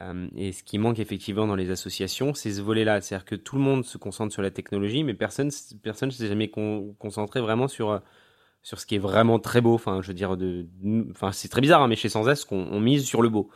Euh, 0.00 0.26
et 0.36 0.50
ce 0.52 0.64
qui 0.64 0.78
manque 0.78 0.98
effectivement 0.98 1.46
dans 1.46 1.54
les 1.54 1.70
associations, 1.70 2.34
c'est 2.34 2.50
ce 2.50 2.60
volet-là. 2.60 3.00
C'est-à-dire 3.00 3.24
que 3.24 3.36
tout 3.36 3.56
le 3.56 3.62
monde 3.62 3.84
se 3.84 3.98
concentre 3.98 4.32
sur 4.32 4.42
la 4.42 4.50
technologie, 4.50 5.04
mais 5.04 5.14
personne 5.14 5.50
personne 5.82 6.08
ne 6.08 6.12
s'est 6.14 6.26
jamais 6.26 6.48
concentré 6.48 7.40
vraiment 7.40 7.68
sur, 7.68 8.00
sur 8.64 8.80
ce 8.80 8.86
qui 8.86 8.96
est 8.96 8.98
vraiment 8.98 9.38
très 9.38 9.60
beau. 9.60 9.74
Enfin, 9.74 10.00
je 10.02 10.08
veux 10.08 10.14
dire, 10.14 10.36
c'est 11.32 11.48
très 11.48 11.60
bizarre, 11.60 11.82
hein, 11.82 11.88
mais 11.88 11.96
chez 11.96 12.08
Sans 12.08 12.28
S, 12.28 12.46
on, 12.50 12.80
mise 12.80 13.04
sur 13.04 13.22
le 13.22 13.28
beau. 13.28 13.50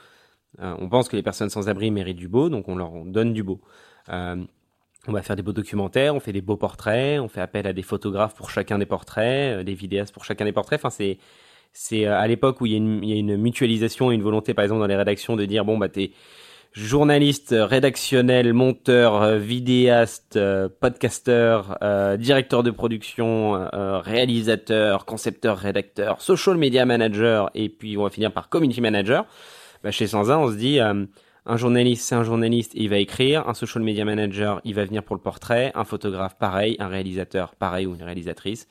On 0.59 0.89
pense 0.89 1.09
que 1.09 1.17
les 1.17 1.23
personnes 1.23 1.51
sans 1.51 1.69
abri 1.69 1.91
méritent 1.91 2.17
du 2.17 2.29
beau, 2.29 2.49
donc 2.49 2.69
on 2.69 2.77
leur 2.77 2.93
donne 3.05 3.33
du 3.33 3.43
beau. 3.43 3.61
on 4.09 5.13
va 5.13 5.23
faire 5.23 5.37
des 5.37 5.43
beaux 5.43 5.53
documentaires, 5.53 6.15
on 6.15 6.21
fait 6.21 6.33
des 6.33 6.41
beaux 6.41 6.57
portraits, 6.57 7.21
on 7.21 7.29
fait 7.29 7.41
appel 7.41 7.67
à 7.67 7.73
des 7.73 7.83
photographes 7.83 8.35
pour 8.35 8.51
chacun 8.51 8.79
des 8.79 8.87
portraits, 8.87 9.65
des 9.65 9.75
vidéastes 9.75 10.13
pour 10.13 10.25
chacun 10.25 10.45
des 10.45 10.53
portraits. 10.53 10.81
Enfin, 10.81 10.91
c'est 10.91 11.19
c'est 11.73 12.07
à 12.07 12.27
l'époque 12.27 12.61
où 12.61 12.67
il 12.67 12.73
y, 12.73 12.75
a 13.13 13.17
une, 13.17 13.37
mutualisation 13.37 14.11
et 14.11 14.15
une 14.15 14.23
volonté, 14.23 14.55
par 14.55 14.65
exemple, 14.65 14.81
dans 14.81 14.87
les 14.87 14.97
rédactions 14.97 15.37
de 15.37 15.45
dire 15.45 15.65
bon 15.65 15.79
bah 15.79 15.89
t'es 15.89 16.13
journaliste, 16.73 17.55
rédactionnel, 17.57 18.53
monteur, 18.53 19.23
euh, 19.23 19.39
vidéaste, 19.39 20.37
euh, 20.37 20.69
podcasteur, 20.69 21.79
euh, 21.83 22.17
directeur 22.17 22.63
de 22.63 22.71
production, 22.71 23.69
réalisateur, 23.73 25.05
concepteur, 25.05 25.59
rédacteur, 25.59 26.21
social 26.21 26.57
media 26.57 26.85
manager, 26.85 27.51
et 27.55 27.69
puis 27.69 27.97
on 27.97 28.05
va 28.05 28.11
finir 28.11 28.33
par 28.33 28.49
community 28.49 28.81
manager. 28.81 29.27
Bah, 29.83 29.91
chez 29.91 30.07
Sansa, 30.07 30.39
on 30.39 30.51
se 30.51 30.57
dit, 30.57 30.81
un 30.81 31.57
journaliste, 31.57 32.05
c'est 32.05 32.15
un 32.15 32.25
journaliste, 32.25 32.73
il 32.75 32.91
va 32.91 32.99
écrire, 32.99 33.49
un 33.49 33.55
social 33.55 33.83
media 33.83 34.05
manager, 34.05 34.61
il 34.65 34.75
va 34.75 34.85
venir 34.85 35.03
pour 35.03 35.17
le 35.17 35.23
portrait, 35.23 35.73
un 35.75 35.85
photographe, 35.85 36.37
pareil, 36.39 36.77
un 36.79 36.89
réalisateur, 36.89 37.55
pareil, 37.55 37.87
ou 37.87 37.95
une 37.95 38.03
réalisatrice. 38.03 38.69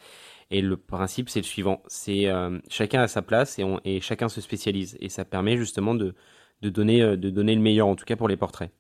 Et 0.52 0.62
le 0.62 0.78
principe, 0.78 1.30
c'est 1.30 1.40
le 1.40 1.46
suivant, 1.46 1.82
c'est 1.88 2.28
chacun 2.70 3.02
a 3.02 3.08
sa 3.08 3.22
place 3.22 3.60
et, 3.84 4.00
chacun 4.02 4.30
se 4.30 4.42
spécialise. 4.42 4.98
Et 5.02 5.10
ça 5.10 5.26
permet 5.26 5.58
justement 5.58 5.96
de, 5.96 6.14
donner, 6.62 7.02
euh, 7.02 7.18
de 7.18 7.30
donner 7.30 7.56
le 7.56 7.62
meilleur, 7.62 7.88
en 7.88 7.96
tout 7.96 8.06
cas 8.06 8.16
pour 8.16 8.28
les 8.28 8.38
portraits. 8.38 8.72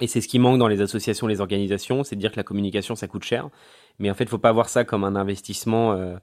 Et 0.00 0.06
c'est 0.06 0.20
ce 0.20 0.28
qui 0.28 0.38
manque 0.38 0.58
dans 0.58 0.68
les 0.68 0.80
associations, 0.80 1.26
les 1.26 1.40
organisations, 1.40 2.04
c'est 2.04 2.16
de 2.16 2.20
dire 2.20 2.32
que 2.32 2.38
la 2.38 2.42
communication, 2.42 2.94
ça 2.96 3.06
coûte 3.06 3.24
cher. 3.24 3.50
Mais 3.98 4.10
en 4.10 4.14
fait, 4.14 4.24
il 4.24 4.30
faut 4.30 4.38
pas 4.38 4.52
voir 4.52 4.68
ça 4.68 4.84
comme 4.84 5.04
un 5.04 5.14
investissement 5.14 5.92
euh, 5.92 6.16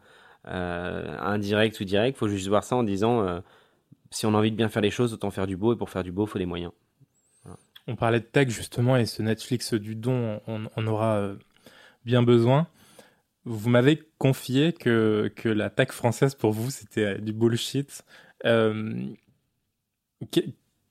euh, 0.48 1.18
indirect 1.20 1.80
ou 1.80 1.84
direct. 1.84 2.18
Il 2.18 2.20
faut 2.20 2.28
juste 2.28 2.48
voir 2.48 2.64
ça 2.64 2.76
en 2.76 2.84
disant, 2.84 3.42
si 4.12 4.26
on 4.26 4.34
a 4.34 4.38
envie 4.38 4.52
de 4.52 4.56
bien 4.56 4.70
faire 4.70 4.82
les 4.82 4.92
choses, 4.92 5.14
autant 5.14 5.32
faire 5.32 5.48
du 5.48 5.58
beau. 5.58 5.74
Et 5.74 5.78
pour 5.78 5.90
faire 5.90 6.04
du 6.04 6.12
beau, 6.12 6.26
il 6.26 6.30
faut 6.30 6.40
des 6.40 6.46
moyens. 6.46 6.72
On 7.88 7.96
parlait 7.96 8.20
de 8.20 8.26
tech 8.26 8.50
justement, 8.50 8.98
et 8.98 9.06
ce 9.06 9.22
Netflix 9.22 9.74
du 9.74 9.96
don, 9.96 10.42
on, 10.46 10.88
aura 10.88 11.32
bien 12.04 12.22
besoin. 12.22 12.68
Vous 13.46 13.70
m'avez 13.70 14.04
confié 14.18 14.74
que, 14.74 15.32
que 15.34 15.48
la 15.48 15.70
tech 15.70 15.92
française, 15.92 16.36
pour 16.36 16.52
vous, 16.52 16.70
c'était 16.70 17.18
du 17.20 17.32
bullshit. 17.32 18.04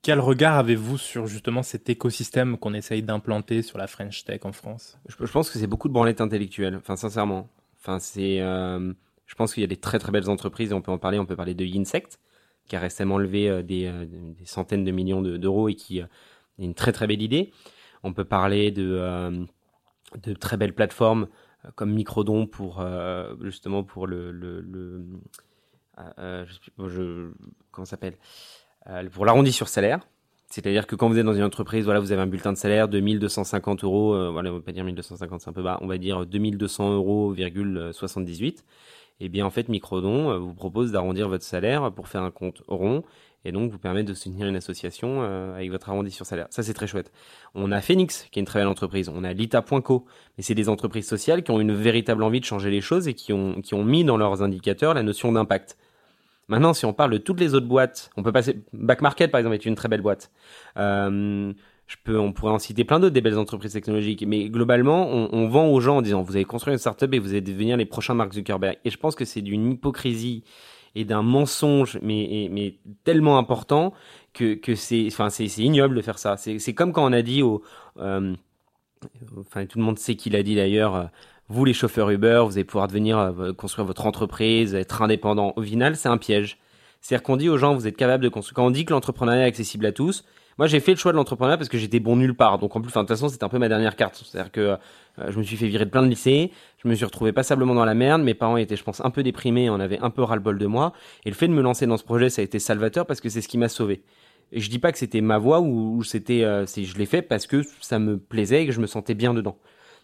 Quel 0.06 0.20
regard 0.20 0.56
avez-vous 0.56 0.98
sur 0.98 1.26
justement 1.26 1.64
cet 1.64 1.90
écosystème 1.90 2.58
qu'on 2.58 2.74
essaye 2.74 3.02
d'implanter 3.02 3.62
sur 3.62 3.76
la 3.76 3.88
French 3.88 4.22
Tech 4.22 4.42
en 4.44 4.52
France? 4.52 5.00
Je, 5.08 5.16
pense 5.16 5.50
que 5.50 5.58
c'est 5.58 5.66
beaucoup 5.66 5.88
de 5.88 5.92
branlettes 5.92 6.20
intellectuelles, 6.20 6.76
enfin 6.76 6.94
sincèrement. 6.94 7.48
Enfin, 7.80 7.98
c'est, 7.98 8.40
euh, 8.40 8.92
je 9.26 9.34
pense 9.34 9.52
qu'il 9.52 9.62
y 9.62 9.64
a 9.64 9.66
des 9.66 9.78
très 9.78 9.98
très 9.98 10.12
belles 10.12 10.30
entreprises, 10.30 10.70
et 10.70 10.74
on 10.74 10.80
peut 10.80 10.92
en 10.92 10.98
parler, 10.98 11.18
on 11.18 11.26
peut 11.26 11.34
parler 11.34 11.54
de 11.54 11.64
Insect, 11.64 12.20
qui 12.66 12.76
a 12.76 12.80
récemment 12.80 13.18
levé 13.18 13.48
euh, 13.48 13.62
euh, 13.70 14.06
des, 14.06 14.44
centaines 14.44 14.84
de 14.84 14.90
millions 14.90 15.22
d'euros 15.22 15.68
et 15.68 15.74
qui 15.74 16.00
a 16.00 16.08
une 16.58 16.74
très 16.74 16.92
très 16.92 17.06
belle 17.06 17.22
idée. 17.22 17.52
On 18.02 18.12
peut 18.12 18.24
parler 18.24 18.70
de, 18.70 19.46
de 20.22 20.34
très 20.34 20.56
belles 20.56 20.74
plateformes 20.74 21.28
comme 21.74 21.92
Microdon 21.92 22.46
pour 22.46 22.84
justement 23.40 23.82
pour 23.82 24.06
le, 24.06 24.30
le, 24.30 25.04
comment 27.72 27.84
s'appelle 27.84 28.16
euh, 28.88 29.08
pour 29.10 29.26
l'arrondi 29.26 29.52
sur 29.52 29.68
salaire. 29.68 30.00
C'est-à-dire 30.48 30.86
que 30.86 30.94
quand 30.94 31.08
vous 31.08 31.18
êtes 31.18 31.26
dans 31.26 31.34
une 31.34 31.42
entreprise, 31.42 31.84
voilà, 31.84 31.98
vous 31.98 32.12
avez 32.12 32.22
un 32.22 32.26
bulletin 32.28 32.52
de 32.52 32.58
salaire 32.58 32.88
de 32.88 33.00
1250 33.00 33.82
euros, 33.82 34.14
euh, 34.14 34.30
voilà, 34.30 34.52
on 34.52 34.56
va 34.56 34.60
pas 34.60 34.70
dire 34.70 34.84
1250, 34.84 35.40
c'est 35.40 35.50
un 35.50 35.52
peu 35.52 35.62
bas, 35.62 35.78
on 35.80 35.88
va 35.88 35.98
dire 35.98 36.24
2200 36.24 36.94
euros, 36.94 37.34
78. 37.92 38.64
Et 39.20 39.28
bien, 39.28 39.46
en 39.46 39.50
fait, 39.50 39.68
Microdon 39.68 40.30
euh, 40.30 40.38
vous 40.38 40.54
propose 40.54 40.92
d'arrondir 40.92 41.28
votre 41.28 41.44
salaire 41.44 41.92
pour 41.92 42.08
faire 42.08 42.22
un 42.22 42.30
compte 42.30 42.62
rond 42.68 43.02
et 43.44 43.52
donc 43.52 43.70
vous 43.70 43.78
permet 43.78 44.02
de 44.02 44.12
soutenir 44.12 44.48
une 44.48 44.56
association 44.56 45.22
avec 45.22 45.70
votre 45.70 45.88
arrondi 45.88 46.10
sur 46.10 46.26
salaire. 46.26 46.48
Ça, 46.50 46.64
c'est 46.64 46.74
très 46.74 46.88
chouette. 46.88 47.12
On 47.54 47.70
a 47.70 47.80
Phoenix, 47.80 48.26
qui 48.32 48.40
est 48.40 48.42
une 48.42 48.46
très 48.46 48.58
belle 48.58 48.66
entreprise. 48.66 49.08
On 49.08 49.22
a 49.22 49.32
Lita.co, 49.32 50.04
mais 50.36 50.42
c'est 50.42 50.56
des 50.56 50.68
entreprises 50.68 51.06
sociales 51.06 51.44
qui 51.44 51.52
ont 51.52 51.60
une 51.60 51.72
véritable 51.72 52.24
envie 52.24 52.40
de 52.40 52.44
changer 52.44 52.70
les 52.70 52.80
choses 52.80 53.06
et 53.06 53.14
qui 53.14 53.32
ont, 53.32 53.60
qui 53.62 53.74
ont 53.74 53.84
mis 53.84 54.02
dans 54.02 54.16
leurs 54.16 54.42
indicateurs 54.42 54.94
la 54.94 55.04
notion 55.04 55.30
d'impact. 55.30 55.76
Maintenant, 56.48 56.74
si 56.74 56.86
on 56.86 56.92
parle 56.92 57.10
de 57.12 57.18
toutes 57.18 57.40
les 57.40 57.54
autres 57.54 57.66
boîtes, 57.66 58.10
on 58.16 58.22
peut 58.22 58.32
passer. 58.32 58.62
Back 58.72 59.00
Market, 59.00 59.30
par 59.30 59.38
exemple, 59.38 59.54
est 59.54 59.66
une 59.66 59.74
très 59.74 59.88
belle 59.88 60.02
boîte. 60.02 60.30
Euh, 60.76 61.52
je 61.86 61.96
peux, 62.02 62.18
on 62.18 62.32
pourrait 62.32 62.52
en 62.52 62.58
citer 62.58 62.84
plein 62.84 62.98
d'autres 62.98 63.14
des 63.14 63.20
belles 63.20 63.38
entreprises 63.38 63.72
technologiques, 63.72 64.24
mais 64.26 64.48
globalement, 64.48 65.08
on, 65.08 65.28
on, 65.32 65.48
vend 65.48 65.68
aux 65.68 65.80
gens 65.80 65.98
en 65.98 66.02
disant 66.02 66.22
vous 66.22 66.34
avez 66.34 66.44
construit 66.44 66.72
une 66.72 66.78
startup 66.78 67.12
et 67.14 67.18
vous 67.18 67.30
allez 67.30 67.40
devenir 67.40 67.76
les 67.76 67.86
prochains 67.86 68.14
Mark 68.14 68.32
Zuckerberg. 68.32 68.78
Et 68.84 68.90
je 68.90 68.98
pense 68.98 69.14
que 69.14 69.24
c'est 69.24 69.42
d'une 69.42 69.72
hypocrisie 69.72 70.42
et 70.96 71.04
d'un 71.04 71.22
mensonge, 71.22 71.98
mais, 72.02 72.48
mais 72.50 72.76
tellement 73.04 73.38
important 73.38 73.92
que, 74.32 74.54
que 74.54 74.74
c'est, 74.74 75.06
enfin, 75.06 75.30
c'est, 75.30 75.46
ignoble 75.58 75.94
de 75.94 76.02
faire 76.02 76.18
ça. 76.18 76.36
C'est, 76.36 76.74
comme 76.74 76.92
quand 76.92 77.06
on 77.08 77.12
a 77.12 77.22
dit 77.22 77.42
au, 77.42 77.62
euh, 77.98 78.34
enfin, 79.38 79.66
tout 79.66 79.78
le 79.78 79.84
monde 79.84 79.98
sait 79.98 80.16
qui 80.16 80.30
l'a 80.30 80.42
dit 80.42 80.56
d'ailleurs 80.56 81.10
vous 81.48 81.64
les 81.64 81.72
chauffeurs 81.72 82.10
Uber, 82.10 82.42
vous 82.44 82.52
allez 82.52 82.64
pouvoir 82.64 82.88
devenir 82.88 83.18
euh, 83.18 83.52
construire 83.52 83.86
votre 83.86 84.06
entreprise, 84.06 84.74
être 84.74 85.02
indépendant. 85.02 85.52
Au 85.56 85.62
final, 85.62 85.96
c'est 85.96 86.08
un 86.08 86.18
piège. 86.18 86.58
C'est-à-dire 87.00 87.22
qu'on 87.22 87.36
dit 87.36 87.48
aux 87.48 87.56
gens, 87.56 87.74
vous 87.74 87.86
êtes 87.86 87.96
capable 87.96 88.24
de 88.24 88.28
construire. 88.28 88.54
Quand 88.54 88.66
on 88.66 88.70
dit 88.70 88.84
que 88.84 88.92
l'entrepreneuriat 88.92 89.44
est 89.44 89.48
accessible 89.48 89.86
à 89.86 89.92
tous, 89.92 90.24
moi 90.58 90.66
j'ai 90.66 90.80
fait 90.80 90.92
le 90.92 90.96
choix 90.96 91.12
de 91.12 91.16
l'entrepreneuriat 91.16 91.58
parce 91.58 91.68
que 91.68 91.78
j'étais 91.78 92.00
bon 92.00 92.16
nulle 92.16 92.34
part. 92.34 92.58
Donc 92.58 92.74
en 92.76 92.80
plus, 92.80 92.92
de 92.92 92.98
toute 92.98 93.08
façon, 93.08 93.28
c'était 93.28 93.44
un 93.44 93.48
peu 93.48 93.58
ma 93.58 93.68
dernière 93.68 93.96
carte. 93.96 94.22
C'est-à-dire 94.24 94.50
que 94.50 94.60
euh, 94.60 95.30
je 95.30 95.38
me 95.38 95.42
suis 95.42 95.56
fait 95.56 95.66
virer 95.68 95.84
de 95.84 95.90
plein 95.90 96.02
de 96.02 96.08
lycées, 96.08 96.50
je 96.82 96.88
me 96.88 96.94
suis 96.94 97.04
retrouvé 97.04 97.32
passablement 97.32 97.74
dans 97.74 97.84
la 97.84 97.94
merde. 97.94 98.22
Mes 98.22 98.34
parents 98.34 98.56
étaient, 98.56 98.76
je 98.76 98.84
pense, 98.84 99.04
un 99.04 99.10
peu 99.10 99.22
déprimés, 99.22 99.68
on 99.70 99.80
avait 99.80 99.98
un 99.98 100.10
peu 100.10 100.22
ras-le-bol 100.22 100.58
de 100.58 100.66
moi. 100.66 100.92
Et 101.24 101.30
le 101.30 101.34
fait 101.34 101.48
de 101.48 101.52
me 101.52 101.62
lancer 101.62 101.86
dans 101.86 101.96
ce 101.96 102.04
projet, 102.04 102.30
ça 102.30 102.40
a 102.42 102.44
été 102.44 102.58
salvateur 102.58 103.06
parce 103.06 103.20
que 103.20 103.28
c'est 103.28 103.42
ce 103.42 103.48
qui 103.48 103.58
m'a 103.58 103.68
sauvé. 103.68 104.02
Et 104.52 104.60
je 104.60 104.70
dis 104.70 104.78
pas 104.78 104.92
que 104.92 104.98
c'était 104.98 105.20
ma 105.20 105.38
voie 105.38 105.60
ou, 105.60 106.02
c'était, 106.04 106.44
euh, 106.44 106.66
je 106.66 106.96
l'ai 106.96 107.06
fait 107.06 107.22
parce 107.22 107.46
que 107.46 107.62
ça 107.80 107.98
me 107.98 108.16
plaisait 108.16 108.62
et 108.62 108.66
que 108.66 108.72
je 108.72 108.80
me 108.80 108.86
sentais 108.86 109.14
bien 109.14 109.34
dedans. 109.34 109.58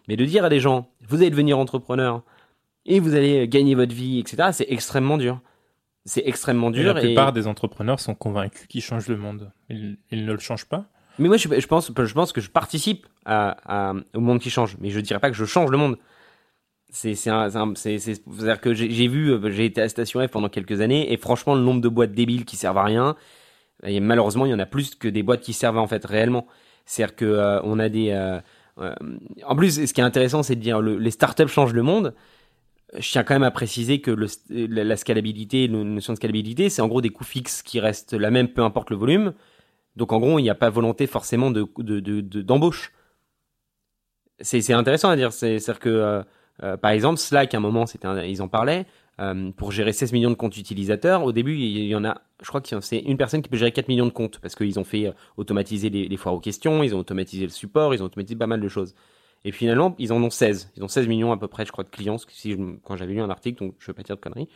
Mais 0.07 0.17
de 0.17 0.25
dire 0.25 0.43
à 0.43 0.49
des 0.49 0.59
gens, 0.59 0.89
vous 1.07 1.17
allez 1.17 1.29
devenir 1.29 1.57
entrepreneur 1.57 2.23
et 2.85 2.99
vous 2.99 3.15
allez 3.15 3.47
gagner 3.47 3.75
votre 3.75 3.95
vie, 3.95 4.19
etc., 4.19 4.49
c'est 4.51 4.67
extrêmement 4.69 5.17
dur. 5.17 5.39
C'est 6.05 6.23
extrêmement 6.25 6.71
dur. 6.71 6.81
Et 6.81 6.93
la 6.93 7.01
plupart 7.01 7.33
des 7.33 7.47
entrepreneurs 7.47 7.99
sont 7.99 8.15
convaincus 8.15 8.67
qu'ils 8.67 8.81
changent 8.81 9.07
le 9.07 9.17
monde. 9.17 9.51
Ils, 9.69 9.97
ne 10.11 10.33
le 10.33 10.39
changent 10.39 10.65
pas. 10.65 10.85
Mais 11.19 11.27
moi, 11.27 11.37
je, 11.37 11.47
pense, 11.67 11.91
je 11.95 12.13
pense 12.13 12.33
que 12.33 12.41
je 12.41 12.49
participe 12.49 13.07
à, 13.25 13.93
au 14.13 14.19
monde 14.19 14.39
qui 14.39 14.49
change. 14.49 14.77
Mais 14.79 14.89
je 14.89 14.99
dirais 14.99 15.19
pas 15.19 15.29
que 15.29 15.37
je 15.37 15.45
change 15.45 15.69
le 15.69 15.77
monde. 15.77 15.97
C'est, 16.89 17.15
à 17.27 17.49
dire 17.49 18.61
que 18.61 18.73
j'ai, 18.73 19.07
vu, 19.07 19.33
j'ai 19.51 19.65
été 19.65 19.81
à 19.81 19.89
Station 19.89 20.25
F 20.27 20.29
pendant 20.29 20.49
quelques 20.49 20.79
années, 20.81 21.11
et 21.11 21.17
franchement, 21.17 21.55
le 21.55 21.61
nombre 21.61 21.81
de 21.81 21.89
boîtes 21.89 22.11
débiles 22.11 22.45
qui 22.45 22.55
servent 22.55 22.77
à 22.77 22.83
rien, 22.83 23.15
et 23.83 23.99
malheureusement, 23.99 24.45
il 24.45 24.51
y 24.51 24.53
en 24.53 24.59
a 24.59 24.65
plus 24.65 24.93
que 24.95 25.07
des 25.07 25.23
boîtes 25.23 25.41
qui 25.41 25.53
servent 25.53 25.77
en 25.77 25.87
fait 25.87 26.05
réellement. 26.05 26.45
C'est-à-dire 26.85 27.15
que 27.15 27.25
euh, 27.25 27.61
on 27.63 27.79
a 27.79 27.89
des, 27.89 28.11
euh, 28.11 28.39
euh, 28.79 28.93
en 29.45 29.55
plus, 29.55 29.85
ce 29.85 29.93
qui 29.93 30.01
est 30.01 30.03
intéressant, 30.03 30.43
c'est 30.43 30.55
de 30.55 30.61
dire 30.61 30.81
le, 30.81 30.97
les 30.97 31.11
startups 31.11 31.47
changent 31.47 31.73
le 31.73 31.83
monde. 31.83 32.13
Je 32.97 33.11
tiens 33.11 33.23
quand 33.23 33.33
même 33.33 33.43
à 33.43 33.51
préciser 33.51 34.01
que 34.01 34.11
la, 34.49 34.97
scalabilité, 34.97 35.67
la 35.67 35.83
notion 35.83 36.13
de 36.13 36.17
scalabilité, 36.17 36.69
c'est 36.69 36.81
en 36.81 36.87
gros 36.87 37.01
des 37.01 37.09
coûts 37.09 37.23
fixes 37.23 37.61
qui 37.61 37.79
restent 37.79 38.13
la 38.13 38.29
même, 38.29 38.47
peu 38.47 38.61
importe 38.61 38.89
le 38.89 38.95
volume. 38.95 39.33
Donc 39.95 40.11
en 40.11 40.19
gros, 40.19 40.39
il 40.39 40.43
n'y 40.43 40.49
a 40.49 40.55
pas 40.55 40.69
volonté 40.69 41.07
forcément 41.07 41.51
de 41.51 41.67
d'embauche. 42.41 42.91
De, 44.39 44.43
c'est 44.43 44.73
intéressant 44.73 45.09
à 45.09 45.15
dire. 45.15 45.31
C'est-à-dire 45.31 45.79
que, 45.79 45.89
euh, 45.89 46.23
euh, 46.63 46.77
par 46.77 46.91
exemple, 46.91 47.19
Slack, 47.19 47.53
à 47.53 47.57
un 47.57 47.61
moment, 47.61 47.85
ils 48.25 48.41
en 48.41 48.47
parlaient. 48.47 48.85
Euh, 49.19 49.51
pour 49.51 49.71
gérer 49.71 49.93
16 49.93 50.11
millions 50.11 50.31
de 50.31 50.35
comptes 50.35 50.57
utilisateurs. 50.57 51.23
Au 51.23 51.31
début, 51.31 51.55
il 51.55 51.85
y 51.85 51.95
en 51.95 52.03
a, 52.03 52.21
je 52.41 52.47
crois 52.47 52.61
que 52.61 52.81
c'est 52.81 52.97
une 52.97 53.17
personne 53.17 53.43
qui 53.43 53.49
peut 53.49 53.57
gérer 53.57 53.71
4 53.71 53.87
millions 53.87 54.07
de 54.07 54.11
comptes 54.11 54.39
parce 54.39 54.55
qu'ils 54.55 54.79
ont 54.79 54.83
fait 54.83 55.13
automatiser 55.37 55.91
les, 55.91 56.07
les, 56.07 56.17
foires 56.17 56.33
aux 56.33 56.39
questions, 56.39 56.81
ils 56.81 56.95
ont 56.95 56.97
automatisé 56.97 57.43
le 57.43 57.51
support, 57.51 57.93
ils 57.93 58.01
ont 58.01 58.07
automatisé 58.07 58.35
pas 58.35 58.47
mal 58.47 58.59
de 58.59 58.67
choses. 58.67 58.95
Et 59.45 59.51
finalement, 59.51 59.95
ils 59.99 60.13
en 60.13 60.23
ont 60.23 60.29
16. 60.29 60.71
Ils 60.77 60.83
ont 60.83 60.87
16 60.87 61.07
millions 61.07 61.31
à 61.31 61.37
peu 61.37 61.47
près, 61.47 61.65
je 61.65 61.71
crois, 61.71 61.83
de 61.83 61.89
clients, 61.89 62.17
si 62.29 62.57
quand 62.83 62.95
j'avais 62.95 63.13
lu 63.13 63.21
un 63.21 63.29
article, 63.29 63.63
donc 63.63 63.75
je 63.79 63.85
ne 63.85 63.87
veux 63.87 63.93
pas 63.93 64.03
dire 64.03 64.15
de 64.15 64.21
conneries. 64.21 64.47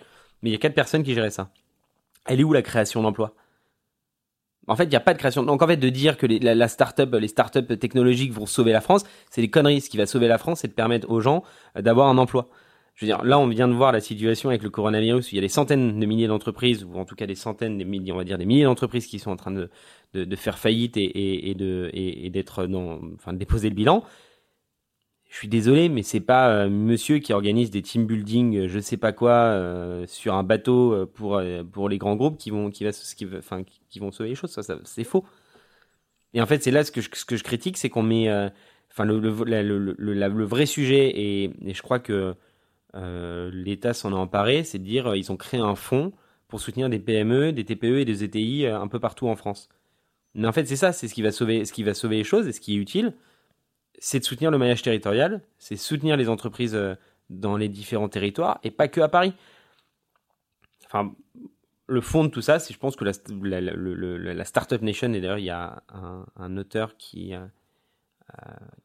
Mais 0.41 0.49
il 0.49 0.53
y 0.53 0.55
a 0.55 0.59
4 0.59 0.73
personnes 0.73 1.03
qui 1.03 1.13
géraient 1.13 1.31
ça. 1.31 1.51
Elle 2.25 2.39
est 2.39 2.43
où 2.43 2.53
la 2.53 2.61
création 2.61 3.01
d'emplois? 3.01 3.33
En 4.67 4.75
fait, 4.75 4.83
il 4.83 4.89
n'y 4.89 4.95
a 4.95 5.01
pas 5.01 5.13
de 5.13 5.19
création. 5.19 5.43
Donc, 5.43 5.61
en 5.61 5.67
fait, 5.67 5.77
de 5.77 5.89
dire 5.89 6.17
que 6.17 6.25
les, 6.25 6.39
la, 6.39 6.53
la 6.53 6.67
les 6.67 7.27
start-up 7.27 7.79
technologiques 7.79 8.33
vont 8.33 8.45
sauver 8.45 8.73
la 8.73 8.81
France, 8.81 9.03
c'est 9.29 9.41
des 9.41 9.49
conneries. 9.49 9.81
Ce 9.81 9.89
qui 9.89 9.97
va 9.97 10.05
sauver 10.05 10.27
la 10.27 10.37
France, 10.37 10.59
c'est 10.59 10.67
de 10.67 10.73
permettre 10.73 11.09
aux 11.09 11.21
gens 11.21 11.43
euh, 11.77 11.81
d'avoir 11.81 12.09
un 12.09 12.17
emploi 12.17 12.49
je 12.97 13.05
veux 13.05 13.11
dire, 13.11 13.23
là, 13.23 13.37
on 13.37 13.47
vient 13.47 13.67
de 13.67 13.73
voir 13.73 13.91
la 13.91 13.99
situation 13.99 14.49
avec 14.49 14.63
le 14.63 14.71
coronavirus 14.71 15.27
où 15.27 15.29
il 15.33 15.35
y 15.35 15.37
a 15.37 15.41
des 15.41 15.49
centaines 15.49 15.99
de 15.99 16.05
milliers 16.07 16.25
d'entreprises, 16.25 16.83
ou 16.83 16.95
en 16.95 17.05
tout 17.05 17.13
cas 17.13 17.27
des 17.27 17.35
centaines, 17.35 17.77
des 17.77 17.85
milliers, 17.85 18.11
on 18.11 18.17
va 18.17 18.23
dire 18.23 18.39
des 18.39 18.45
milliers 18.45 18.63
d'entreprises 18.63 19.05
qui 19.05 19.19
sont 19.19 19.29
en 19.29 19.35
train 19.35 19.51
de, 19.51 19.69
faire 20.35 20.57
faillite 20.57 20.97
et, 20.97 21.53
de, 21.53 21.91
d'être 22.29 22.67
enfin, 23.15 23.33
de 23.33 23.37
déposer 23.37 23.69
le 23.69 23.75
bilan. 23.75 24.03
Je 25.29 25.35
suis 25.35 25.47
désolé, 25.49 25.89
mais 25.89 26.03
c'est 26.03 26.21
pas 26.21 26.49
euh, 26.49 26.69
monsieur 26.69 27.19
qui 27.19 27.33
organise 27.33 27.69
des 27.69 27.81
team 27.81 28.05
building, 28.07 28.55
euh, 28.55 28.67
je 28.69 28.79
sais 28.79 28.95
pas 28.95 29.11
quoi, 29.11 29.31
euh, 29.31 30.05
sur 30.07 30.33
un 30.35 30.43
bateau 30.43 31.05
pour, 31.13 31.41
pour 31.71 31.89
les 31.89 31.97
grands 31.97 32.15
groupes 32.15 32.37
qui 32.37 32.49
vont, 32.49 32.71
qui 32.71 32.85
va, 32.85 32.91
qui, 32.91 33.27
enfin, 33.37 33.63
qui 33.89 33.99
vont 33.99 34.11
sauver 34.11 34.29
les 34.29 34.35
choses. 34.35 34.51
Ça, 34.51 34.77
c'est 34.85 35.03
faux. 35.03 35.25
Et 36.33 36.41
en 36.41 36.45
fait, 36.45 36.63
c'est 36.63 36.71
là 36.71 36.83
ce 36.83 36.91
que 36.91 37.01
je, 37.01 37.09
ce 37.13 37.25
que 37.25 37.35
je 37.35 37.43
critique, 37.43 37.77
c'est 37.77 37.89
qu'on 37.89 38.03
met, 38.03 38.29
enfin, 38.91 39.05
le, 39.05 39.19
le, 39.19 39.31
le, 39.33 40.13
le, 40.13 40.43
vrai 40.45 40.65
sujet, 40.65 41.09
et, 41.09 41.51
et 41.65 41.73
je 41.73 41.81
crois 41.81 41.99
que 41.99 42.35
l'État 43.51 43.93
s'en 43.93 44.13
a 44.13 44.15
emparé, 44.15 44.63
c'est 44.63 44.79
de 44.79 44.83
dire 44.83 45.15
ils 45.15 45.31
ont 45.31 45.37
créé 45.37 45.59
un 45.59 45.75
fonds 45.75 46.13
pour 46.47 46.61
soutenir 46.61 46.89
des 46.89 46.99
PME, 46.99 47.51
des 47.51 47.65
TPE 47.65 47.99
et 47.99 48.05
des 48.05 48.23
ETI 48.23 48.67
un 48.67 48.87
peu 48.87 48.99
partout 48.99 49.27
en 49.27 49.35
France. 49.35 49.69
Mais 50.35 50.47
en 50.47 50.53
fait, 50.53 50.65
c'est 50.65 50.75
ça, 50.77 50.93
c'est 50.93 51.07
ce 51.07 51.15
ce 51.15 51.73
qui 51.73 51.83
va 51.83 51.93
sauver 51.93 52.17
les 52.17 52.23
choses 52.23 52.47
et 52.47 52.53
ce 52.53 52.61
qui 52.61 52.75
est 52.75 52.77
utile, 52.77 53.13
c'est 53.97 54.19
de 54.19 54.25
soutenir 54.25 54.51
le 54.51 54.57
maillage 54.57 54.81
territorial, 54.81 55.41
c'est 55.57 55.75
soutenir 55.75 56.17
les 56.17 56.29
entreprises 56.29 56.75
euh, 56.75 56.95
dans 57.29 57.57
les 57.57 57.69
différents 57.69 58.09
territoires 58.09 58.59
et 58.63 58.71
pas 58.71 58.87
que 58.87 59.01
à 59.01 59.09
Paris. 59.09 59.33
Enfin, 60.85 61.13
le 61.87 62.01
fond 62.01 62.23
de 62.23 62.29
tout 62.29 62.41
ça, 62.41 62.59
c'est 62.59 62.73
je 62.73 62.79
pense 62.79 62.95
que 62.95 63.05
la, 63.05 63.11
la, 63.43 63.71
la, 63.73 64.33
la 64.33 64.45
Startup 64.45 64.81
Nation, 64.81 65.13
et 65.13 65.21
d'ailleurs 65.21 65.39
il 65.39 65.45
y 65.45 65.49
a 65.49 65.83
un, 65.89 66.25
un 66.35 66.57
auteur 66.57 66.97
qui, 66.97 67.33
euh, 67.33 67.45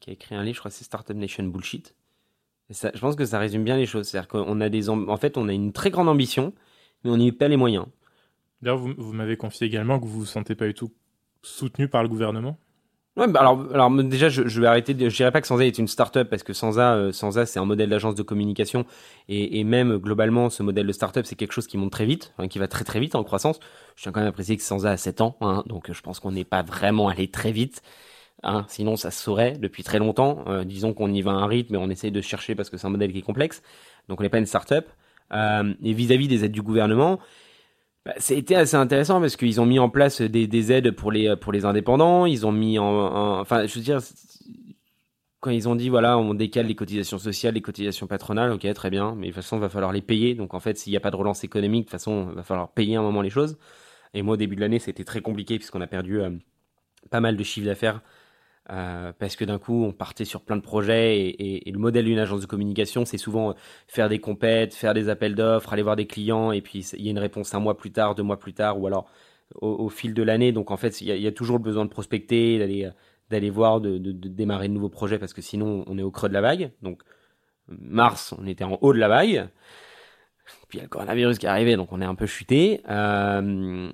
qui 0.00 0.10
a 0.10 0.12
écrit 0.12 0.34
un 0.34 0.42
livre, 0.42 0.56
je 0.56 0.60
crois 0.60 0.70
que 0.70 0.76
c'est 0.76 0.84
Startup 0.84 1.16
Nation 1.16 1.44
Bullshit. 1.44 1.94
Je 2.70 2.98
pense 3.00 3.16
que 3.16 3.24
ça 3.26 3.38
résume 3.38 3.64
bien 3.64 3.76
les 3.76 3.84
choses. 3.86 4.08
C'est-à-dire 4.08 4.28
qu'on 4.28 4.60
a 4.60 4.68
des, 4.70 4.88
en 4.88 5.16
fait, 5.18 5.36
on 5.36 5.46
a 5.48 5.52
une 5.52 5.72
très 5.72 5.90
grande 5.90 6.08
ambition, 6.08 6.54
mais 7.04 7.10
on 7.10 7.18
n'y 7.18 7.28
a 7.28 7.32
pas 7.32 7.48
les 7.48 7.58
moyens. 7.58 7.86
D'ailleurs, 8.62 8.78
vous, 8.78 8.94
vous 8.96 9.12
m'avez 9.12 9.36
confié 9.36 9.66
également 9.66 10.00
que 10.00 10.06
vous 10.06 10.20
vous 10.20 10.24
sentez 10.24 10.54
pas 10.54 10.66
du 10.66 10.72
tout 10.72 10.90
soutenu 11.42 11.88
par 11.88 12.02
le 12.02 12.08
gouvernement? 12.08 12.58
Ouais, 13.16 13.28
bah 13.28 13.40
alors, 13.40 13.66
alors 13.74 13.90
déjà, 14.04 14.30
je, 14.30 14.48
je 14.48 14.60
vais 14.60 14.66
arrêter. 14.66 14.94
De, 14.94 15.10
je 15.10 15.16
dirais 15.16 15.30
pas 15.30 15.42
que 15.42 15.46
Sansa 15.46 15.66
est 15.66 15.76
une 15.76 15.86
start-up 15.86 16.30
parce 16.30 16.42
que 16.42 16.54
Sansa, 16.54 16.94
euh, 16.94 17.12
Sansa 17.12 17.44
c'est 17.44 17.58
un 17.58 17.66
modèle 17.66 17.90
d'agence 17.90 18.14
de 18.14 18.22
communication 18.22 18.86
et, 19.28 19.60
et, 19.60 19.64
même 19.64 19.98
globalement, 19.98 20.48
ce 20.48 20.62
modèle 20.62 20.86
de 20.86 20.92
start-up, 20.92 21.26
c'est 21.26 21.36
quelque 21.36 21.52
chose 21.52 21.66
qui 21.66 21.76
monte 21.76 21.92
très 21.92 22.06
vite, 22.06 22.32
hein, 22.38 22.48
qui 22.48 22.58
va 22.58 22.68
très 22.68 22.84
très 22.84 23.00
vite 23.00 23.14
en 23.14 23.22
croissance. 23.22 23.60
Je 23.96 24.02
tiens 24.02 24.12
quand 24.12 24.20
même 24.20 24.30
à 24.30 24.32
préciser 24.32 24.56
que 24.56 24.62
Sansa 24.62 24.92
a 24.92 24.96
7 24.96 25.20
ans, 25.20 25.36
hein, 25.42 25.62
donc 25.66 25.92
je 25.92 26.00
pense 26.00 26.20
qu'on 26.20 26.32
n'est 26.32 26.44
pas 26.44 26.62
vraiment 26.62 27.08
allé 27.08 27.28
très 27.28 27.52
vite. 27.52 27.82
Hein, 28.44 28.64
sinon, 28.68 28.96
ça 28.96 29.10
se 29.10 29.22
saurait 29.22 29.52
depuis 29.58 29.82
très 29.84 29.98
longtemps. 29.98 30.44
Euh, 30.48 30.64
disons 30.64 30.94
qu'on 30.94 31.12
y 31.12 31.22
va 31.22 31.32
à 31.32 31.34
un 31.34 31.46
rythme, 31.46 31.74
mais 31.74 31.78
on 31.78 31.90
essaye 31.90 32.10
de 32.10 32.20
chercher 32.20 32.54
parce 32.54 32.70
que 32.70 32.76
c'est 32.76 32.86
un 32.86 32.90
modèle 32.90 33.12
qui 33.12 33.18
est 33.18 33.22
complexe. 33.22 33.62
Donc, 34.08 34.20
on 34.20 34.22
n'est 34.22 34.30
pas 34.30 34.38
une 34.38 34.46
start-up. 34.46 34.88
Euh, 35.32 35.74
et 35.82 35.92
vis-à-vis 35.92 36.26
-vis 36.26 36.28
des 36.28 36.44
aides 36.44 36.52
du 36.52 36.62
gouvernement, 36.62 37.18
bah, 38.04 38.14
assez 38.16 38.76
intéressant 38.76 39.20
parce 39.20 39.36
qu'ils 39.36 39.60
ont 39.60 39.66
mis 39.66 39.78
en 39.78 39.88
place 39.88 40.20
des, 40.22 40.46
des, 40.46 40.72
aides 40.72 40.90
pour 40.90 41.12
les 41.12 41.36
pour 41.36 41.52
les 41.52 41.64
indépendants. 41.64 42.26
Ils 42.26 42.46
ont 42.46 42.52
mis 42.52 42.78
en, 42.78 42.84
en, 42.84 43.40
enfin, 43.40 43.66
je 43.66 43.74
veux 43.74 43.80
dire, 43.80 44.00
quand 45.40 45.50
ils 45.50 45.68
ont 45.68 45.74
dit 45.76 45.88
voilà, 45.88 46.18
on 46.18 46.34
décale 46.34 46.66
les 46.66 46.74
cotisations 46.76 47.18
sociales, 47.18 47.54
les 47.54 47.60
cotisations 47.62 48.06
patronales, 48.06 48.52
ok, 48.52 48.72
très 48.74 48.90
bien, 48.90 49.14
mais 49.16 49.28
de 49.28 49.32
toute 49.32 49.42
façon, 49.42 49.56
il 49.56 49.60
va 49.60 49.68
falloir 49.68 49.92
les 49.92 50.00
payer. 50.02 50.34
Donc 50.34 50.54
en 50.54 50.60
fait, 50.60 50.78
s'il 50.78 50.92
n'y 50.92 50.96
a 50.96 51.00
pas 51.00 51.10
de 51.10 51.16
relance 51.16 51.44
économique, 51.44 51.82
de 51.82 51.86
toute 51.86 51.92
façon, 51.92 52.28
il 52.30 52.36
va 52.36 52.42
falloir 52.44 52.70
payer 52.72 52.96
un 52.96 53.02
moment 53.02 53.22
les 53.22 53.30
choses. 53.30 53.58
Et 54.14 54.22
moi, 54.22 54.34
au 54.34 54.36
début 54.36 54.56
de 54.56 54.60
l'année, 54.60 54.78
c'était 54.78 55.04
très 55.04 55.20
compliqué 55.20 55.58
puisqu'on 55.58 55.80
a 55.80 55.86
perdu 55.86 56.20
euh, 56.20 56.30
pas 57.10 57.20
mal 57.20 57.36
de 57.36 57.42
chiffre 57.44 57.66
d'affaires 57.66 58.02
euh, 58.72 59.12
parce 59.18 59.36
que 59.36 59.44
d'un 59.44 59.58
coup, 59.58 59.84
on 59.84 59.92
partait 59.92 60.24
sur 60.24 60.40
plein 60.40 60.56
de 60.56 60.62
projets 60.62 61.18
et, 61.38 61.70
le 61.70 61.78
modèle 61.78 62.06
d'une 62.06 62.18
agence 62.18 62.40
de 62.40 62.46
communication, 62.46 63.04
c'est 63.04 63.18
souvent 63.18 63.54
faire 63.86 64.08
des 64.08 64.18
compètes, 64.18 64.74
faire 64.74 64.94
des 64.94 65.08
appels 65.10 65.34
d'offres, 65.34 65.72
aller 65.72 65.82
voir 65.82 65.96
des 65.96 66.06
clients 66.06 66.52
et 66.52 66.62
puis 66.62 66.80
il 66.94 67.02
y 67.02 67.08
a 67.08 67.10
une 67.10 67.18
réponse 67.18 67.54
un 67.54 67.60
mois 67.60 67.76
plus 67.76 67.92
tard, 67.92 68.14
deux 68.14 68.22
mois 68.22 68.38
plus 68.38 68.54
tard 68.54 68.80
ou 68.80 68.86
alors 68.86 69.10
au, 69.60 69.88
fil 69.90 70.14
de 70.14 70.22
l'année. 70.22 70.52
Donc 70.52 70.70
en 70.70 70.78
fait, 70.78 71.00
il 71.02 71.08
y, 71.08 71.26
a, 71.26 71.32
toujours 71.32 71.58
le 71.58 71.62
besoin 71.62 71.84
de 71.84 71.90
prospecter, 71.90 72.58
d'aller 72.58 72.90
d'aller 73.30 73.50
voir, 73.50 73.80
de, 73.80 73.98
démarrer 73.98 74.68
de 74.68 74.74
nouveaux 74.74 74.90
projets 74.90 75.18
parce 75.18 75.32
que 75.32 75.42
sinon 75.42 75.84
on 75.86 75.98
est 75.98 76.02
au 76.02 76.10
creux 76.10 76.28
de 76.28 76.34
la 76.34 76.40
vague. 76.40 76.70
Donc 76.82 77.02
mars, 77.68 78.34
on 78.38 78.46
était 78.46 78.64
en 78.64 78.78
haut 78.80 78.92
de 78.94 78.98
la 78.98 79.08
vague. 79.08 79.48
Puis 80.68 80.78
il 80.78 80.78
y 80.78 80.80
a 80.80 80.84
le 80.84 80.88
coronavirus 80.88 81.38
qui 81.38 81.46
est 81.46 81.50
arrivé, 81.50 81.76
donc 81.76 81.92
on 81.92 82.00
est 82.00 82.06
un 82.06 82.14
peu 82.14 82.26
chuté. 82.26 82.80
Euh, 82.88 83.90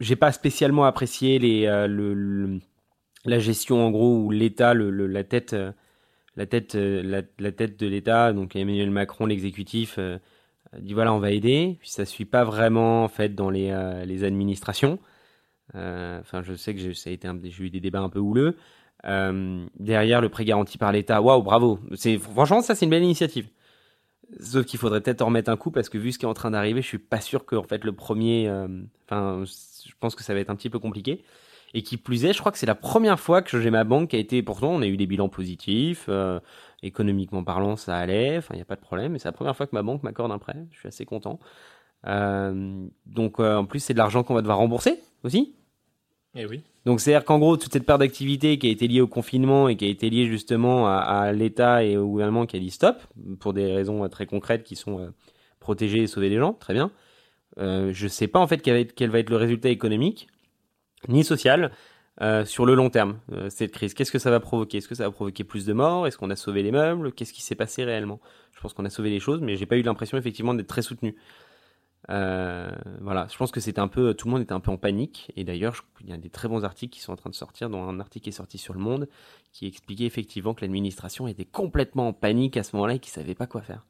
J'ai 0.00 0.16
pas 0.16 0.32
spécialement 0.32 0.84
apprécié 0.84 1.38
les, 1.38 1.66
euh, 1.66 1.86
le, 1.86 2.14
le 2.14 2.60
la 3.24 3.38
gestion 3.38 3.84
en 3.84 3.90
gros 3.90 4.16
où 4.16 4.30
l'État, 4.30 4.74
la 4.74 5.24
tête, 5.24 5.52
euh, 5.52 5.72
la 6.36 6.46
tête, 6.46 6.74
euh, 6.74 7.22
la, 7.38 7.52
tête 7.52 7.78
de 7.78 7.86
l'État, 7.86 8.32
donc 8.32 8.56
Emmanuel 8.56 8.90
Macron, 8.90 9.26
l'exécutif, 9.26 9.96
euh, 9.98 10.18
dit 10.78 10.94
voilà 10.94 11.12
on 11.12 11.18
va 11.18 11.32
aider, 11.32 11.76
puis 11.80 11.90
ça 11.90 12.04
suit 12.04 12.24
pas 12.24 12.44
vraiment 12.44 13.04
en 13.04 13.08
fait 13.08 13.34
dans 13.34 13.50
les, 13.50 13.74
les 14.06 14.24
administrations. 14.24 14.98
Enfin 15.74 16.42
je 16.42 16.54
sais 16.54 16.74
que 16.74 16.92
ça 16.94 17.10
a 17.10 17.12
été 17.12 17.28
j'ai 17.44 17.64
eu 17.64 17.70
des 17.70 17.80
débats 17.80 18.00
un 18.00 18.08
peu 18.08 18.20
houleux. 18.20 18.56
derrière 19.04 20.20
le 20.20 20.28
prêt 20.28 20.44
garanti 20.44 20.78
par 20.78 20.92
l'État, 20.92 21.20
waouh 21.20 21.42
bravo, 21.42 21.80
c'est 21.94 22.18
franchement 22.18 22.62
ça 22.62 22.74
c'est 22.74 22.86
une 22.86 22.90
belle 22.90 23.02
initiative. 23.02 23.48
Sauf 24.38 24.64
qu'il 24.64 24.78
faudrait 24.78 25.00
peut-être 25.00 25.22
en 25.22 25.26
remettre 25.26 25.50
un 25.50 25.56
coup 25.56 25.72
parce 25.72 25.88
que 25.88 25.98
vu 25.98 26.12
ce 26.12 26.18
qui 26.18 26.24
est 26.24 26.28
en 26.28 26.34
train 26.34 26.52
d'arriver, 26.52 26.82
je 26.82 26.86
suis 26.86 26.98
pas 26.98 27.20
sûr 27.20 27.44
que 27.44 27.56
en 27.56 27.64
fait 27.64 27.84
le 27.84 27.92
premier, 27.92 28.48
enfin 29.08 29.42
je 29.44 29.92
pense 29.98 30.14
que 30.14 30.22
ça 30.22 30.34
va 30.34 30.40
être 30.40 30.50
un 30.50 30.56
petit 30.56 30.70
peu 30.70 30.78
compliqué. 30.78 31.24
Et 31.72 31.82
qui 31.82 31.96
plus 31.96 32.24
est, 32.24 32.32
je 32.32 32.40
crois 32.40 32.50
que 32.50 32.58
c'est 32.58 32.66
la 32.66 32.74
première 32.74 33.20
fois 33.20 33.42
que 33.42 33.60
j'ai 33.60 33.70
ma 33.70 33.84
banque 33.84 34.10
qui 34.10 34.16
a 34.16 34.18
été, 34.18 34.42
pourtant 34.42 34.70
on 34.70 34.82
a 34.82 34.86
eu 34.86 34.96
des 34.96 35.06
bilans 35.06 35.28
positifs, 35.28 36.06
euh, 36.08 36.40
économiquement 36.82 37.44
parlant 37.44 37.76
ça 37.76 37.96
allait, 37.96 38.38
enfin 38.38 38.54
il 38.54 38.56
n'y 38.56 38.62
a 38.62 38.66
pas 38.66 38.74
de 38.74 38.80
problème, 38.80 39.12
mais 39.12 39.20
c'est 39.20 39.28
la 39.28 39.32
première 39.32 39.56
fois 39.56 39.66
que 39.66 39.74
ma 39.74 39.82
banque 39.82 40.02
m'accorde 40.02 40.32
un 40.32 40.38
prêt, 40.38 40.66
je 40.72 40.78
suis 40.78 40.88
assez 40.88 41.04
content. 41.04 41.38
Euh, 42.06 42.86
donc 43.06 43.38
euh, 43.38 43.56
en 43.56 43.66
plus 43.66 43.78
c'est 43.80 43.92
de 43.92 43.98
l'argent 43.98 44.24
qu'on 44.24 44.34
va 44.34 44.40
devoir 44.40 44.58
rembourser 44.58 45.00
aussi. 45.22 45.54
Et 46.34 46.44
oui. 46.44 46.62
Donc 46.86 47.00
c'est-à-dire 47.00 47.24
qu'en 47.24 47.38
gros 47.38 47.56
toute 47.56 47.72
cette 47.72 47.86
perte 47.86 48.00
d'activité 48.00 48.58
qui 48.58 48.66
a 48.66 48.70
été 48.70 48.88
liée 48.88 49.00
au 49.00 49.08
confinement 49.08 49.68
et 49.68 49.76
qui 49.76 49.84
a 49.84 49.88
été 49.88 50.10
liée 50.10 50.26
justement 50.26 50.88
à, 50.88 50.94
à 50.94 51.32
l'État 51.32 51.84
et 51.84 51.96
au 51.96 52.08
gouvernement 52.08 52.46
qui 52.46 52.56
a 52.56 52.58
dit 52.58 52.70
stop, 52.70 52.96
pour 53.38 53.52
des 53.52 53.72
raisons 53.72 54.08
très 54.08 54.26
concrètes 54.26 54.64
qui 54.64 54.74
sont 54.74 55.12
protéger 55.60 56.02
et 56.02 56.06
sauver 56.08 56.30
les 56.30 56.38
gens, 56.38 56.54
très 56.54 56.74
bien. 56.74 56.90
Je 57.58 58.08
sais 58.08 58.26
pas 58.26 58.40
en 58.40 58.48
fait 58.48 58.58
quel 58.58 58.74
va 58.74 58.80
être, 58.80 58.94
quel 58.94 59.10
va 59.10 59.20
être 59.20 59.30
le 59.30 59.36
résultat 59.36 59.68
économique 59.68 60.28
ni 61.08 61.24
sociale 61.24 61.72
euh, 62.20 62.44
sur 62.44 62.66
le 62.66 62.74
long 62.74 62.90
terme, 62.90 63.18
euh, 63.32 63.48
cette 63.48 63.72
crise. 63.72 63.94
Qu'est-ce 63.94 64.12
que 64.12 64.18
ça 64.18 64.30
va 64.30 64.40
provoquer? 64.40 64.78
Est-ce 64.78 64.88
que 64.88 64.94
ça 64.94 65.04
va 65.04 65.10
provoquer 65.10 65.44
plus 65.44 65.64
de 65.64 65.72
morts? 65.72 66.06
Est-ce 66.06 66.18
qu'on 66.18 66.30
a 66.30 66.36
sauvé 66.36 66.62
les 66.62 66.70
meubles? 66.70 67.12
Qu'est-ce 67.12 67.32
qui 67.32 67.42
s'est 67.42 67.54
passé 67.54 67.84
réellement? 67.84 68.20
Je 68.52 68.60
pense 68.60 68.74
qu'on 68.74 68.84
a 68.84 68.90
sauvé 68.90 69.10
les 69.10 69.20
choses, 69.20 69.40
mais 69.40 69.56
j'ai 69.56 69.66
pas 69.66 69.76
eu 69.76 69.82
l'impression 69.82 70.18
effectivement 70.18 70.52
d'être 70.52 70.66
très 70.66 70.82
soutenu. 70.82 71.16
Euh, 72.08 72.70
voilà, 73.00 73.26
je 73.30 73.36
pense 73.36 73.50
que 73.50 73.60
c'était 73.60 73.80
un 73.80 73.88
peu, 73.88 74.14
tout 74.14 74.26
le 74.26 74.32
monde 74.32 74.42
était 74.42 74.52
un 74.52 74.60
peu 74.60 74.70
en 74.70 74.76
panique. 74.76 75.32
Et 75.36 75.44
d'ailleurs, 75.44 75.84
il 76.02 76.10
y 76.10 76.12
a 76.12 76.18
des 76.18 76.30
très 76.30 76.48
bons 76.48 76.64
articles 76.64 76.92
qui 76.92 77.00
sont 77.00 77.12
en 77.12 77.16
train 77.16 77.30
de 77.30 77.34
sortir, 77.34 77.70
dont 77.70 77.82
un 77.84 78.00
article 78.00 78.24
qui 78.24 78.30
est 78.30 78.32
sorti 78.32 78.58
sur 78.58 78.74
Le 78.74 78.80
Monde, 78.80 79.08
qui 79.52 79.66
expliquait 79.66 80.04
effectivement 80.04 80.52
que 80.52 80.62
l'administration 80.62 81.26
était 81.28 81.44
complètement 81.44 82.08
en 82.08 82.12
panique 82.12 82.56
à 82.56 82.62
ce 82.62 82.76
moment-là 82.76 82.94
et 82.94 82.98
qu'ils 82.98 83.12
savait 83.12 83.34
pas 83.34 83.46
quoi 83.46 83.62
faire. 83.62 83.86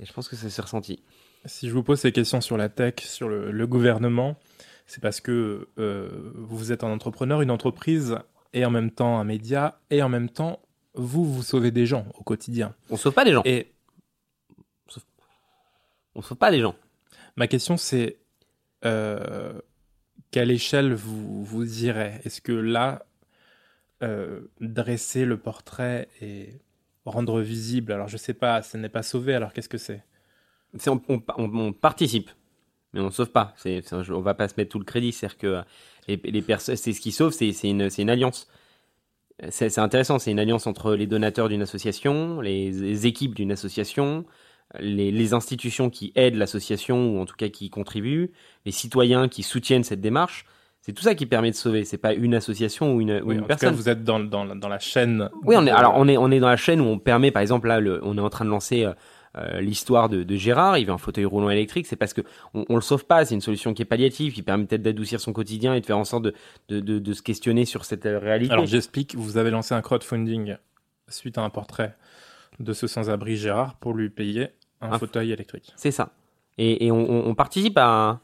Et 0.00 0.04
je 0.04 0.12
pense 0.12 0.28
que 0.28 0.36
ça 0.36 0.48
s'est 0.48 0.62
ressenti. 0.62 1.02
Si 1.44 1.68
je 1.68 1.74
vous 1.74 1.82
pose 1.82 2.00
ces 2.00 2.12
questions 2.12 2.40
sur 2.40 2.56
la 2.56 2.68
tech, 2.68 2.94
sur 3.00 3.28
le, 3.28 3.50
le 3.50 3.66
gouvernement, 3.66 4.36
c'est 4.88 5.02
parce 5.02 5.20
que 5.20 5.68
euh, 5.78 6.32
vous 6.34 6.72
êtes 6.72 6.82
un 6.82 6.88
entrepreneur, 6.88 7.42
une 7.42 7.50
entreprise, 7.50 8.18
et 8.54 8.64
en 8.64 8.70
même 8.70 8.90
temps 8.90 9.20
un 9.20 9.24
média, 9.24 9.78
et 9.90 10.02
en 10.02 10.08
même 10.08 10.30
temps, 10.30 10.60
vous, 10.94 11.24
vous 11.24 11.42
sauvez 11.42 11.70
des 11.70 11.86
gens 11.86 12.06
au 12.14 12.24
quotidien. 12.24 12.74
On 12.88 12.96
sauve 12.96 13.12
pas 13.12 13.24
des 13.24 13.32
gens. 13.32 13.42
Et 13.44 13.70
on 14.56 14.90
sauve, 14.90 15.04
on 16.14 16.22
sauve 16.22 16.38
pas 16.38 16.50
des 16.50 16.60
gens. 16.60 16.74
Ma 17.36 17.46
question, 17.46 17.76
c'est 17.76 18.16
euh, 18.86 19.60
quelle 20.30 20.50
échelle 20.50 20.94
vous, 20.94 21.44
vous 21.44 21.84
irez? 21.84 22.20
Est-ce 22.24 22.40
que 22.40 22.52
là, 22.52 23.04
euh, 24.02 24.40
dresser 24.60 25.26
le 25.26 25.36
portrait 25.36 26.08
et 26.22 26.62
rendre 27.04 27.42
visible, 27.42 27.92
alors 27.92 28.08
je 28.08 28.16
sais 28.16 28.34
pas, 28.34 28.62
ce 28.62 28.78
n'est 28.78 28.88
pas 28.88 29.02
sauver, 29.02 29.34
alors 29.34 29.52
qu'est-ce 29.52 29.68
que 29.68 29.78
c'est 29.78 30.02
on, 30.86 31.00
on, 31.08 31.22
on, 31.36 31.72
participe 31.72 32.30
mais 32.92 33.00
on 33.00 33.10
sauve 33.10 33.30
pas. 33.30 33.54
C'est, 33.56 33.82
on 33.92 34.20
va 34.20 34.34
pas 34.34 34.48
se 34.48 34.54
mettre 34.56 34.70
tout 34.70 34.78
le 34.78 34.84
crédit. 34.84 35.12
C'est-à-dire 35.12 35.38
que 35.38 35.62
les, 36.06 36.16
les 36.16 36.42
personnes, 36.42 36.76
c'est 36.76 36.92
ce 36.92 37.00
qui 37.00 37.12
sauve, 37.12 37.32
c'est, 37.32 37.52
c'est 37.52 37.68
une, 37.68 37.90
c'est 37.90 38.02
une 38.02 38.10
alliance. 38.10 38.48
C'est, 39.50 39.68
c'est 39.68 39.80
intéressant. 39.80 40.18
C'est 40.18 40.30
une 40.30 40.40
alliance 40.40 40.66
entre 40.66 40.94
les 40.94 41.06
donateurs 41.06 41.48
d'une 41.48 41.62
association, 41.62 42.40
les, 42.40 42.70
les 42.70 43.06
équipes 43.06 43.34
d'une 43.34 43.52
association, 43.52 44.24
les, 44.80 45.12
les, 45.12 45.32
institutions 45.32 45.90
qui 45.90 46.12
aident 46.16 46.34
l'association 46.34 47.14
ou 47.14 47.20
en 47.20 47.24
tout 47.24 47.36
cas 47.36 47.48
qui 47.48 47.66
y 47.66 47.70
contribuent, 47.70 48.32
les 48.64 48.72
citoyens 48.72 49.28
qui 49.28 49.42
soutiennent 49.42 49.84
cette 49.84 50.00
démarche. 50.00 50.44
C'est 50.80 50.92
tout 50.92 51.02
ça 51.02 51.14
qui 51.14 51.26
permet 51.26 51.50
de 51.50 51.56
sauver. 51.56 51.84
C'est 51.84 51.98
pas 51.98 52.14
une 52.14 52.34
association 52.34 52.94
ou 52.94 53.00
une, 53.00 53.12
oui, 53.16 53.20
ou 53.22 53.32
une 53.32 53.40
en 53.42 53.46
personne. 53.46 53.70
Tout 53.70 53.76
cas, 53.76 53.82
vous 53.82 53.88
êtes 53.90 54.04
dans, 54.04 54.20
dans, 54.20 54.56
dans 54.56 54.68
la 54.68 54.78
chaîne. 54.78 55.28
Oui, 55.44 55.54
on 55.58 55.66
est, 55.66 55.70
alors 55.70 55.94
on 55.96 56.08
est, 56.08 56.16
on 56.16 56.30
est 56.30 56.40
dans 56.40 56.48
la 56.48 56.56
chaîne 56.56 56.80
où 56.80 56.84
on 56.84 56.98
permet, 56.98 57.30
par 57.30 57.42
exemple, 57.42 57.68
là, 57.68 57.78
le, 57.78 58.00
on 58.04 58.16
est 58.16 58.20
en 58.22 58.30
train 58.30 58.46
de 58.46 58.50
lancer 58.50 58.84
euh, 58.84 58.94
euh, 59.40 59.60
l'histoire 59.60 60.08
de, 60.08 60.22
de, 60.22 60.36
Gérard, 60.36 60.78
il 60.78 60.86
veut 60.86 60.92
un 60.92 60.98
fauteuil 60.98 61.24
roulant 61.24 61.50
électrique, 61.50 61.86
c'est 61.86 61.96
parce 61.96 62.12
que 62.12 62.22
on, 62.54 62.64
on, 62.68 62.74
le 62.74 62.80
sauve 62.80 63.04
pas, 63.04 63.24
c'est 63.24 63.34
une 63.34 63.40
solution 63.40 63.74
qui 63.74 63.82
est 63.82 63.86
palliative, 63.86 64.32
qui 64.32 64.42
permet 64.42 64.64
peut-être 64.64 64.82
d'adoucir 64.82 65.20
son 65.20 65.32
quotidien 65.32 65.74
et 65.74 65.80
de 65.80 65.86
faire 65.86 65.98
en 65.98 66.04
sorte 66.04 66.24
de, 66.24 66.34
de, 66.68 66.80
de, 66.80 67.12
se 67.12 67.22
questionner 67.22 67.64
sur 67.64 67.84
cette 67.84 68.06
euh, 68.06 68.18
réalité. 68.18 68.52
Alors 68.52 68.66
j'explique, 68.66 69.14
vous 69.14 69.36
avez 69.36 69.50
lancé 69.50 69.74
un 69.74 69.80
crowdfunding 69.80 70.56
suite 71.08 71.38
à 71.38 71.42
un 71.42 71.50
portrait 71.50 71.96
de 72.60 72.72
ce 72.72 72.86
sans-abri 72.86 73.36
Gérard 73.36 73.76
pour 73.76 73.94
lui 73.94 74.10
payer 74.10 74.48
un, 74.80 74.92
un 74.92 74.98
fauteuil 74.98 75.32
électrique. 75.32 75.72
C'est 75.76 75.90
ça. 75.90 76.10
Et, 76.58 76.86
et 76.86 76.92
on, 76.92 77.28
on, 77.28 77.34
participe 77.34 77.78
à 77.78 78.20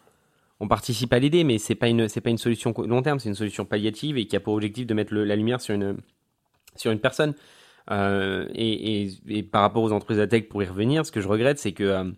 on 0.60 0.68
participe 0.68 1.12
à 1.12 1.18
l'aider, 1.18 1.44
mais 1.44 1.58
c'est 1.58 1.74
pas 1.74 1.88
une 1.88 2.08
c'est 2.08 2.20
pas 2.20 2.30
une 2.30 2.38
solution 2.38 2.74
long 2.78 3.02
terme, 3.02 3.18
c'est 3.20 3.28
une 3.28 3.34
solution 3.34 3.64
palliative 3.64 4.18
et 4.18 4.26
qui 4.26 4.36
a 4.36 4.40
pour 4.40 4.54
objectif 4.54 4.86
de 4.86 4.94
mettre 4.94 5.14
le, 5.14 5.24
la 5.24 5.36
lumière 5.36 5.60
sur 5.60 5.74
une 5.74 5.96
sur 6.76 6.90
une 6.90 6.98
personne. 6.98 7.34
Euh, 7.90 8.46
et, 8.54 9.02
et, 9.02 9.10
et, 9.28 9.42
par 9.42 9.62
rapport 9.62 9.82
aux 9.82 9.92
entreprises 9.92 10.20
à 10.20 10.26
tech, 10.26 10.48
pour 10.48 10.62
y 10.62 10.66
revenir, 10.66 11.04
ce 11.04 11.12
que 11.12 11.20
je 11.20 11.28
regrette, 11.28 11.58
c'est 11.58 11.72
que, 11.72 12.12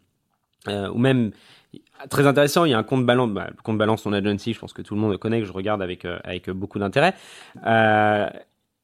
euh, 0.69 0.89
ou 0.91 0.99
même, 0.99 1.33
très 2.09 2.27
intéressant, 2.27 2.65
il 2.65 2.71
y 2.71 2.75
a 2.75 2.79
un 2.79 2.83
compte 2.85 3.05
balance, 3.05 3.31
bah, 3.31 3.49
le 3.49 3.63
compte 3.63 3.79
balance 3.79 4.03
son 4.03 4.13
agency, 4.13 4.53
je 4.53 4.61
pense 4.61 4.73
que 4.73 4.83
tout 4.83 4.95
le 4.95 5.01
monde 5.01 5.13
le 5.13 5.19
connaît, 5.19 5.41
que 5.41 5.47
je 5.47 5.53
regarde 5.53 5.83
avec, 5.83 6.05
euh, 6.05 6.19
avec 6.25 6.51
beaucoup 6.51 6.79
d'intérêt. 6.79 7.15
Euh, 7.67 8.29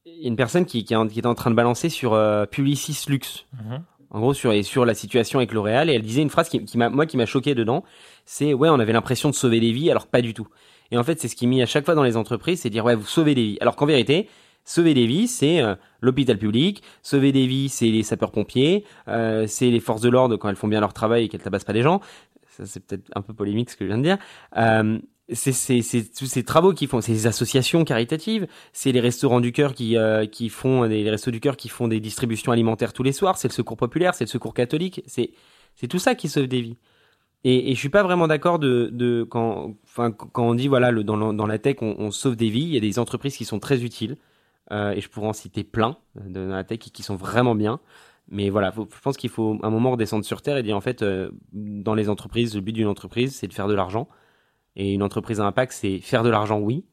il 0.04 0.22
y 0.22 0.24
a 0.24 0.28
une 0.28 0.36
personne 0.36 0.66
qui, 0.66 0.84
qui, 0.84 0.92
est 0.92 0.96
en, 0.96 1.06
qui 1.06 1.20
est 1.20 1.26
en 1.26 1.34
train 1.34 1.50
de 1.50 1.54
balancer 1.56 1.88
sur 1.88 2.14
euh, 2.14 2.46
Publicis 2.46 3.08
Lux. 3.08 3.46
-hmm. 3.54 3.80
En 4.14 4.20
gros, 4.20 4.34
sur, 4.34 4.52
et 4.52 4.62
sur 4.62 4.84
la 4.84 4.94
situation 4.94 5.38
avec 5.38 5.52
L'Oréal, 5.52 5.88
et 5.88 5.94
elle 5.94 6.02
disait 6.02 6.20
une 6.20 6.28
phrase 6.28 6.50
qui, 6.50 6.62
qui 6.66 6.76
m'a, 6.76 6.90
moi, 6.90 7.06
qui 7.06 7.16
m'a 7.16 7.24
choqué 7.24 7.54
dedans, 7.54 7.82
c'est, 8.26 8.52
ouais, 8.52 8.68
on 8.68 8.78
avait 8.78 8.92
l'impression 8.92 9.30
de 9.30 9.34
sauver 9.34 9.58
des 9.58 9.72
vies, 9.72 9.90
alors 9.90 10.06
pas 10.06 10.20
du 10.20 10.34
tout. 10.34 10.48
Et 10.90 10.98
en 10.98 11.04
fait, 11.04 11.18
c'est 11.18 11.28
ce 11.28 11.34
qui 11.34 11.46
est 11.46 11.48
mis 11.48 11.62
à 11.62 11.66
chaque 11.66 11.86
fois 11.86 11.94
dans 11.94 12.02
les 12.02 12.18
entreprises, 12.18 12.60
c'est 12.60 12.68
dire 12.68 12.84
ouais, 12.84 12.94
vous 12.94 13.06
sauvez 13.06 13.34
des 13.34 13.42
vies. 13.42 13.58
Alors 13.62 13.74
qu'en 13.74 13.86
vérité, 13.86 14.28
sauver 14.64 14.94
des 14.94 15.06
vies, 15.06 15.28
c'est 15.28 15.60
euh, 15.60 15.74
l'hôpital 16.00 16.38
public. 16.38 16.82
Sauver 17.02 17.32
des 17.32 17.46
vies, 17.46 17.68
c'est 17.68 17.88
les 17.88 18.02
sapeurs-pompiers. 18.02 18.84
Euh, 19.08 19.46
c'est 19.46 19.70
les 19.70 19.80
forces 19.80 20.02
de 20.02 20.08
l'ordre 20.08 20.36
quand 20.36 20.48
elles 20.48 20.56
font 20.56 20.68
bien 20.68 20.80
leur 20.80 20.92
travail 20.92 21.24
et 21.24 21.28
qu'elles 21.28 21.42
tabassent 21.42 21.64
pas 21.64 21.72
des 21.72 21.82
gens. 21.82 22.00
Ça, 22.48 22.66
c'est 22.66 22.84
peut-être 22.84 23.10
un 23.14 23.22
peu 23.22 23.32
polémique 23.32 23.70
ce 23.70 23.76
que 23.76 23.84
je 23.84 23.88
viens 23.88 23.98
de 23.98 24.02
dire. 24.02 24.18
Euh, 24.56 24.98
c'est 25.32 26.10
tous 26.14 26.26
ces 26.26 26.44
travaux 26.44 26.74
qui 26.74 26.86
font, 26.86 27.00
c'est 27.00 27.12
les 27.12 27.26
associations 27.26 27.84
caritatives, 27.84 28.46
c'est 28.72 28.92
les 28.92 29.00
restaurants 29.00 29.40
du 29.40 29.52
cœur 29.52 29.72
qui 29.74 29.96
font 30.50 30.86
des 30.86 31.04
les 31.04 31.10
restos 31.10 31.30
du 31.30 31.40
cœur 31.40 31.56
qui 31.56 31.68
font 31.70 31.88
des 31.88 32.00
distributions 32.00 32.52
alimentaires 32.52 32.92
tous 32.92 33.02
les 33.02 33.12
soirs, 33.12 33.38
c'est 33.38 33.48
le 33.48 33.52
secours 33.52 33.76
populaire, 33.78 34.14
c'est 34.14 34.24
le 34.24 34.28
secours 34.28 34.52
catholique, 34.52 35.02
c'est 35.06 35.88
tout 35.88 35.98
ça 35.98 36.14
qui 36.14 36.28
sauve 36.28 36.48
des 36.48 36.60
vies. 36.60 36.76
Et, 37.44 37.70
et 37.70 37.74
je 37.74 37.78
suis 37.78 37.88
pas 37.88 38.02
vraiment 38.02 38.28
d'accord 38.28 38.58
de, 38.58 39.26
quand 39.28 39.74
enfin 39.84 40.12
quand 40.12 40.46
on 40.46 40.54
dit 40.54 40.68
voilà 40.68 40.92
dans, 40.92 41.46
la 41.46 41.58
tech 41.58 41.76
on, 41.80 42.10
sauve 42.10 42.36
des 42.36 42.50
vies, 42.50 42.64
il 42.64 42.74
y 42.74 42.76
a 42.76 42.80
des 42.80 42.98
entreprises 42.98 43.36
qui 43.36 43.44
sont 43.44 43.58
très 43.58 43.82
utiles 43.84 44.16
et 44.70 45.00
je 45.00 45.08
pourrais 45.08 45.28
en 45.28 45.32
citer 45.32 45.64
plein 45.64 45.98
de, 46.14 46.46
dans 46.46 46.54
la 46.54 46.64
tech 46.64 46.78
qui, 46.78 47.02
sont 47.02 47.16
vraiment 47.16 47.54
bien. 47.54 47.80
Mais 48.28 48.48
voilà, 48.48 48.72
je 48.74 49.00
pense 49.00 49.16
qu'il 49.16 49.30
faut 49.30 49.58
un 49.62 49.70
moment 49.70 49.90
redescendre 49.90 50.24
sur 50.24 50.40
terre 50.40 50.56
et 50.56 50.62
dire 50.62 50.76
en 50.76 50.80
fait 50.80 51.02
euh, 51.02 51.30
dans 51.52 51.94
les 51.94 52.08
entreprises, 52.08 52.54
le 52.54 52.60
but 52.60 52.72
d'une 52.72 52.86
entreprise 52.86 53.34
c'est 53.34 53.48
de 53.48 53.52
faire 53.52 53.68
de 53.68 53.74
l'argent 53.74 54.08
et 54.76 54.92
une 54.92 55.02
entreprise 55.02 55.40
à 55.40 55.44
impact, 55.44 55.72
c'est 55.72 55.98
faire 55.98 56.22
de 56.22 56.30
l'argent, 56.30 56.58
oui, 56.58 56.84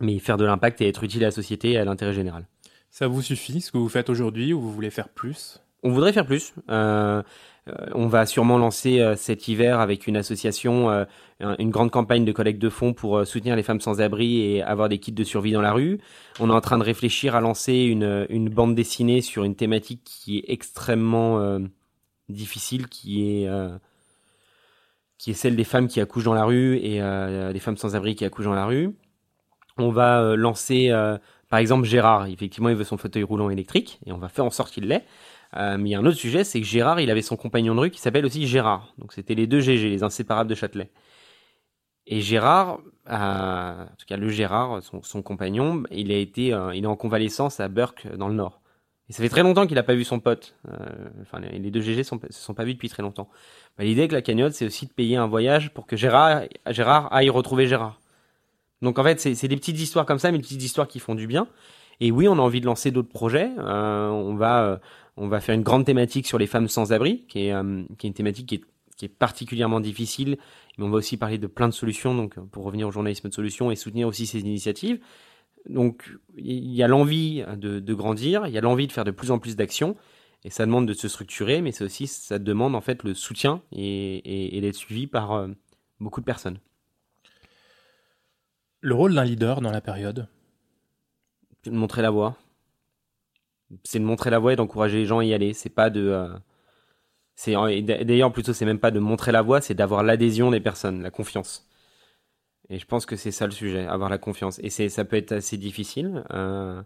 mais 0.00 0.18
faire 0.18 0.36
de 0.36 0.44
l'impact 0.44 0.80
et 0.80 0.88
être 0.88 1.04
utile 1.04 1.22
à 1.22 1.28
la 1.28 1.30
société 1.30 1.72
et 1.72 1.78
à 1.78 1.84
l'intérêt 1.84 2.12
général. 2.12 2.48
Ça 2.90 3.06
vous 3.06 3.22
suffit, 3.22 3.60
ce 3.60 3.70
que 3.70 3.78
vous 3.78 3.88
faites 3.88 4.10
aujourd'hui, 4.10 4.52
ou 4.52 4.60
vous 4.60 4.72
voulez 4.72 4.90
faire 4.90 5.08
plus? 5.08 5.61
On 5.82 5.90
voudrait 5.90 6.12
faire 6.12 6.26
plus. 6.26 6.54
Euh, 6.70 7.22
euh, 7.68 7.72
on 7.94 8.06
va 8.06 8.26
sûrement 8.26 8.58
lancer 8.58 9.00
euh, 9.00 9.16
cet 9.16 9.48
hiver 9.48 9.80
avec 9.80 10.06
une 10.06 10.16
association 10.16 11.06
une 11.40 11.70
grande 11.70 11.90
campagne 11.90 12.24
de 12.24 12.30
collecte 12.30 12.62
de 12.62 12.68
fonds 12.68 12.92
pour 12.92 13.26
soutenir 13.26 13.56
les 13.56 13.64
femmes 13.64 13.80
sans 13.80 14.00
abri 14.00 14.40
et 14.40 14.62
avoir 14.62 14.88
des 14.88 14.98
kits 14.98 15.10
de 15.10 15.24
survie 15.24 15.50
dans 15.50 15.60
la 15.60 15.72
rue. 15.72 15.98
On 16.38 16.50
est 16.50 16.52
en 16.52 16.60
train 16.60 16.78
de 16.78 16.84
réfléchir 16.84 17.34
à 17.34 17.40
lancer 17.40 17.74
une, 17.74 18.48
bande 18.48 18.76
dessinée 18.76 19.22
sur 19.22 19.42
une 19.42 19.56
thématique 19.56 20.02
qui 20.04 20.38
est 20.38 20.44
extrêmement 20.46 21.58
difficile, 22.28 22.86
qui 22.86 23.42
est 23.42 23.48
celle 25.32 25.56
des 25.56 25.64
femmes 25.64 25.88
qui 25.88 26.00
accouchent 26.00 26.22
dans 26.22 26.34
la 26.34 26.44
rue 26.44 26.76
et 26.76 27.00
des 27.52 27.58
femmes 27.58 27.76
sans 27.76 27.96
abri 27.96 28.14
qui 28.14 28.24
accouchent 28.24 28.46
dans 28.46 28.54
la 28.54 28.66
rue. 28.66 28.94
On 29.78 29.90
va 29.90 30.36
lancer, 30.36 30.92
par 31.48 31.58
exemple, 31.58 31.86
Gérard. 31.86 32.26
Effectivement, 32.26 32.68
il 32.68 32.76
veut 32.76 32.84
son 32.84 32.98
fauteuil 32.98 33.24
roulant 33.24 33.50
électrique 33.50 33.98
et 34.06 34.12
on 34.12 34.18
va 34.18 34.28
faire 34.28 34.44
en 34.44 34.50
sorte 34.50 34.72
qu'il 34.72 34.84
l'ait. 34.84 35.04
Euh, 35.56 35.76
mais 35.78 35.90
il 35.90 35.92
y 35.92 35.94
a 35.94 35.98
un 35.98 36.06
autre 36.06 36.16
sujet, 36.16 36.44
c'est 36.44 36.60
que 36.60 36.66
Gérard, 36.66 37.00
il 37.00 37.10
avait 37.10 37.22
son 37.22 37.36
compagnon 37.36 37.74
de 37.74 37.80
rue 37.80 37.90
qui 37.90 38.00
s'appelle 38.00 38.24
aussi 38.24 38.46
Gérard. 38.46 38.94
Donc 38.98 39.12
c'était 39.12 39.34
les 39.34 39.46
deux 39.46 39.60
GG, 39.60 39.88
les 39.88 40.02
inséparables 40.02 40.48
de 40.48 40.54
Châtelet. 40.54 40.90
Et 42.06 42.20
Gérard, 42.20 42.80
en 43.08 43.86
tout 43.98 44.06
cas 44.06 44.16
le 44.16 44.28
Gérard, 44.28 44.80
son, 44.82 45.22
compagnon, 45.22 45.84
il 45.90 46.10
a 46.10 46.16
été, 46.16 46.48
il 46.74 46.84
est 46.84 46.86
en 46.86 46.96
convalescence 46.96 47.60
à 47.60 47.68
Burke 47.68 48.08
dans 48.16 48.28
le 48.28 48.34
Nord. 48.34 48.60
Et 49.08 49.12
ça 49.12 49.22
fait 49.22 49.28
très 49.28 49.42
longtemps 49.42 49.66
qu'il 49.66 49.76
n'a 49.76 49.82
pas 49.82 49.94
vu 49.94 50.04
son 50.04 50.18
pote. 50.18 50.56
enfin, 51.20 51.38
les 51.38 51.70
deux 51.70 51.80
GG 51.80 51.98
ne 51.98 52.02
se 52.02 52.18
sont 52.30 52.54
pas 52.54 52.64
vus 52.64 52.74
depuis 52.74 52.88
très 52.88 53.02
longtemps. 53.02 53.28
Bah, 53.78 53.84
l'idée 53.84 54.00
avec 54.00 54.12
la 54.12 54.22
cagnotte, 54.22 54.54
c'est 54.54 54.66
aussi 54.66 54.86
de 54.86 54.92
payer 54.92 55.16
un 55.16 55.26
voyage 55.26 55.72
pour 55.72 55.86
que 55.86 55.96
Gérard, 55.96 56.42
Gérard 56.70 57.12
aille 57.12 57.30
retrouver 57.30 57.66
Gérard. 57.66 58.00
Donc 58.82 58.98
en 58.98 59.04
fait, 59.04 59.20
c'est 59.20 59.48
des 59.48 59.56
petites 59.56 59.80
histoires 59.80 60.06
comme 60.06 60.18
ça, 60.18 60.32
mais 60.32 60.38
des 60.38 60.42
petites 60.42 60.62
histoires 60.62 60.88
qui 60.88 60.98
font 60.98 61.14
du 61.14 61.26
bien. 61.26 61.46
Et 62.00 62.10
oui, 62.10 62.26
on 62.26 62.32
a 62.32 62.40
envie 62.40 62.60
de 62.60 62.66
lancer 62.66 62.90
d'autres 62.90 63.08
projets. 63.08 63.50
Euh, 63.58 64.08
on 64.08 64.34
va, 64.34 64.64
euh, 64.64 64.76
on 65.16 65.28
va 65.28 65.40
faire 65.40 65.54
une 65.54 65.62
grande 65.62 65.84
thématique 65.84 66.26
sur 66.26 66.38
les 66.38 66.46
femmes 66.46 66.68
sans 66.68 66.92
abri, 66.92 67.24
qui 67.28 67.46
est, 67.46 67.52
euh, 67.52 67.84
qui 67.98 68.06
est 68.06 68.08
une 68.08 68.14
thématique 68.14 68.48
qui 68.48 68.54
est, 68.56 68.64
qui 68.96 69.04
est, 69.04 69.08
particulièrement 69.08 69.80
difficile. 69.80 70.38
Mais 70.78 70.84
on 70.84 70.90
va 70.90 70.98
aussi 70.98 71.16
parler 71.16 71.38
de 71.38 71.46
plein 71.46 71.68
de 71.68 71.74
solutions, 71.74 72.14
donc 72.14 72.38
pour 72.50 72.64
revenir 72.64 72.88
au 72.88 72.90
journalisme 72.90 73.28
de 73.28 73.34
solutions 73.34 73.70
et 73.70 73.76
soutenir 73.76 74.08
aussi 74.08 74.26
ces 74.26 74.40
initiatives. 74.40 75.00
Donc 75.68 76.10
il 76.36 76.72
y 76.74 76.82
a 76.82 76.88
l'envie 76.88 77.44
de, 77.56 77.78
de 77.78 77.94
grandir, 77.94 78.46
il 78.46 78.52
y 78.52 78.58
a 78.58 78.60
l'envie 78.60 78.86
de 78.86 78.92
faire 78.92 79.04
de 79.04 79.10
plus 79.10 79.30
en 79.30 79.38
plus 79.38 79.56
d'actions. 79.56 79.96
Et 80.44 80.50
ça 80.50 80.66
demande 80.66 80.88
de 80.88 80.92
se 80.92 81.06
structurer, 81.06 81.62
mais 81.62 81.70
c'est 81.70 81.84
aussi, 81.84 82.08
ça 82.08 82.40
demande 82.40 82.74
en 82.74 82.80
fait 82.80 83.04
le 83.04 83.14
soutien 83.14 83.62
et, 83.70 84.16
et, 84.16 84.56
et 84.56 84.60
d'être 84.60 84.74
suivi 84.74 85.06
par 85.06 85.32
euh, 85.32 85.48
beaucoup 86.00 86.20
de 86.20 86.24
personnes. 86.24 86.58
Le 88.80 88.94
rôle 88.94 89.14
d'un 89.14 89.24
leader 89.24 89.60
dans 89.60 89.70
la 89.70 89.80
période? 89.80 90.26
Montrer 91.70 92.02
la 92.02 92.10
voie. 92.10 92.36
C'est 93.84 93.98
de 93.98 94.04
montrer 94.04 94.30
la 94.30 94.38
voie 94.38 94.52
et 94.52 94.56
d'encourager 94.56 94.98
les 94.98 95.06
gens 95.06 95.20
à 95.20 95.24
y 95.24 95.34
aller. 95.34 95.52
C'est 95.54 95.70
pas 95.70 95.90
de. 95.90 96.00
Euh, 97.46 97.82
d'ailleurs 97.82 98.32
plutôt 98.32 98.52
c'est 98.52 98.66
même 98.66 98.78
pas 98.78 98.90
de 98.90 99.00
montrer 99.00 99.32
la 99.32 99.42
voie, 99.42 99.60
c'est 99.60 99.74
d'avoir 99.74 100.02
l'adhésion 100.02 100.50
des 100.50 100.60
personnes, 100.60 101.02
la 101.02 101.10
confiance. 101.10 101.68
Et 102.68 102.78
je 102.78 102.86
pense 102.86 103.06
que 103.06 103.16
c'est 103.16 103.32
ça 103.32 103.46
le 103.46 103.52
sujet, 103.52 103.86
avoir 103.86 104.08
la 104.10 104.18
confiance. 104.18 104.58
Et 104.62 104.70
ça 104.70 105.04
peut 105.04 105.16
être 105.16 105.32
assez 105.32 105.56
difficile. 105.58 106.24
Euh, 106.32 106.82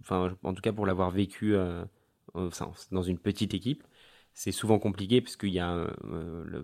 enfin, 0.00 0.36
en 0.42 0.54
tout 0.54 0.62
cas 0.62 0.72
pour 0.72 0.86
l'avoir 0.86 1.10
vécu. 1.10 1.54
Euh, 1.54 1.84
dans 2.92 3.02
une 3.02 3.18
petite 3.18 3.54
équipe, 3.54 3.82
c'est 4.34 4.52
souvent 4.52 4.78
compliqué 4.78 5.20
parce 5.22 5.36
qu'il 5.36 5.50
y 5.50 5.60
a 5.60 5.86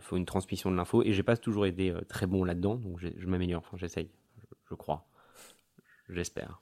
faut 0.00 0.16
une 0.16 0.26
transmission 0.26 0.70
de 0.70 0.76
l'info 0.76 1.02
et 1.02 1.12
j'ai 1.12 1.22
pas 1.22 1.36
toujours 1.36 1.66
été 1.66 1.94
très 2.08 2.26
bon 2.26 2.44
là-dedans, 2.44 2.74
donc 2.76 2.98
je 3.00 3.26
m'améliore, 3.26 3.62
enfin, 3.64 3.78
j'essaye, 3.78 4.10
je, 4.68 4.74
crois, 4.74 5.06
j'espère. 6.10 6.60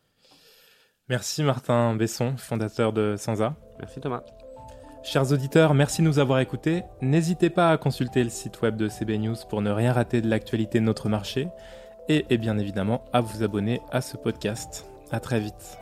Merci 1.11 1.43
Martin 1.43 1.97
Besson, 1.97 2.37
fondateur 2.37 2.93
de 2.93 3.17
Sansa. 3.19 3.57
Merci 3.81 3.99
Thomas. 3.99 4.23
Chers 5.03 5.33
auditeurs, 5.33 5.75
merci 5.75 6.03
de 6.03 6.07
nous 6.07 6.21
avoir 6.21 6.39
écoutés. 6.39 6.85
N'hésitez 7.01 7.51
pas 7.51 7.73
à 7.73 7.79
consulter 7.79 8.23
le 8.23 8.31
site 8.31 8.63
web 8.63 8.77
de 8.77 8.87
CB 8.87 9.19
News 9.19 9.35
pour 9.49 9.61
ne 9.61 9.73
rien 9.73 9.93
rater 9.93 10.21
de 10.21 10.31
l'actualité 10.31 10.79
de 10.79 10.85
notre 10.85 11.09
marché 11.09 11.49
et, 12.09 12.27
et 12.31 12.39
bien 12.39 12.59
évidemment 12.59 13.03
à 13.13 13.21
vous 13.21 13.43
abonner 13.43 13.81
à 13.91 14.03
ce 14.03 14.17
podcast. 14.17 14.87
À 15.11 15.19
très 15.19 15.41
vite. 15.41 15.80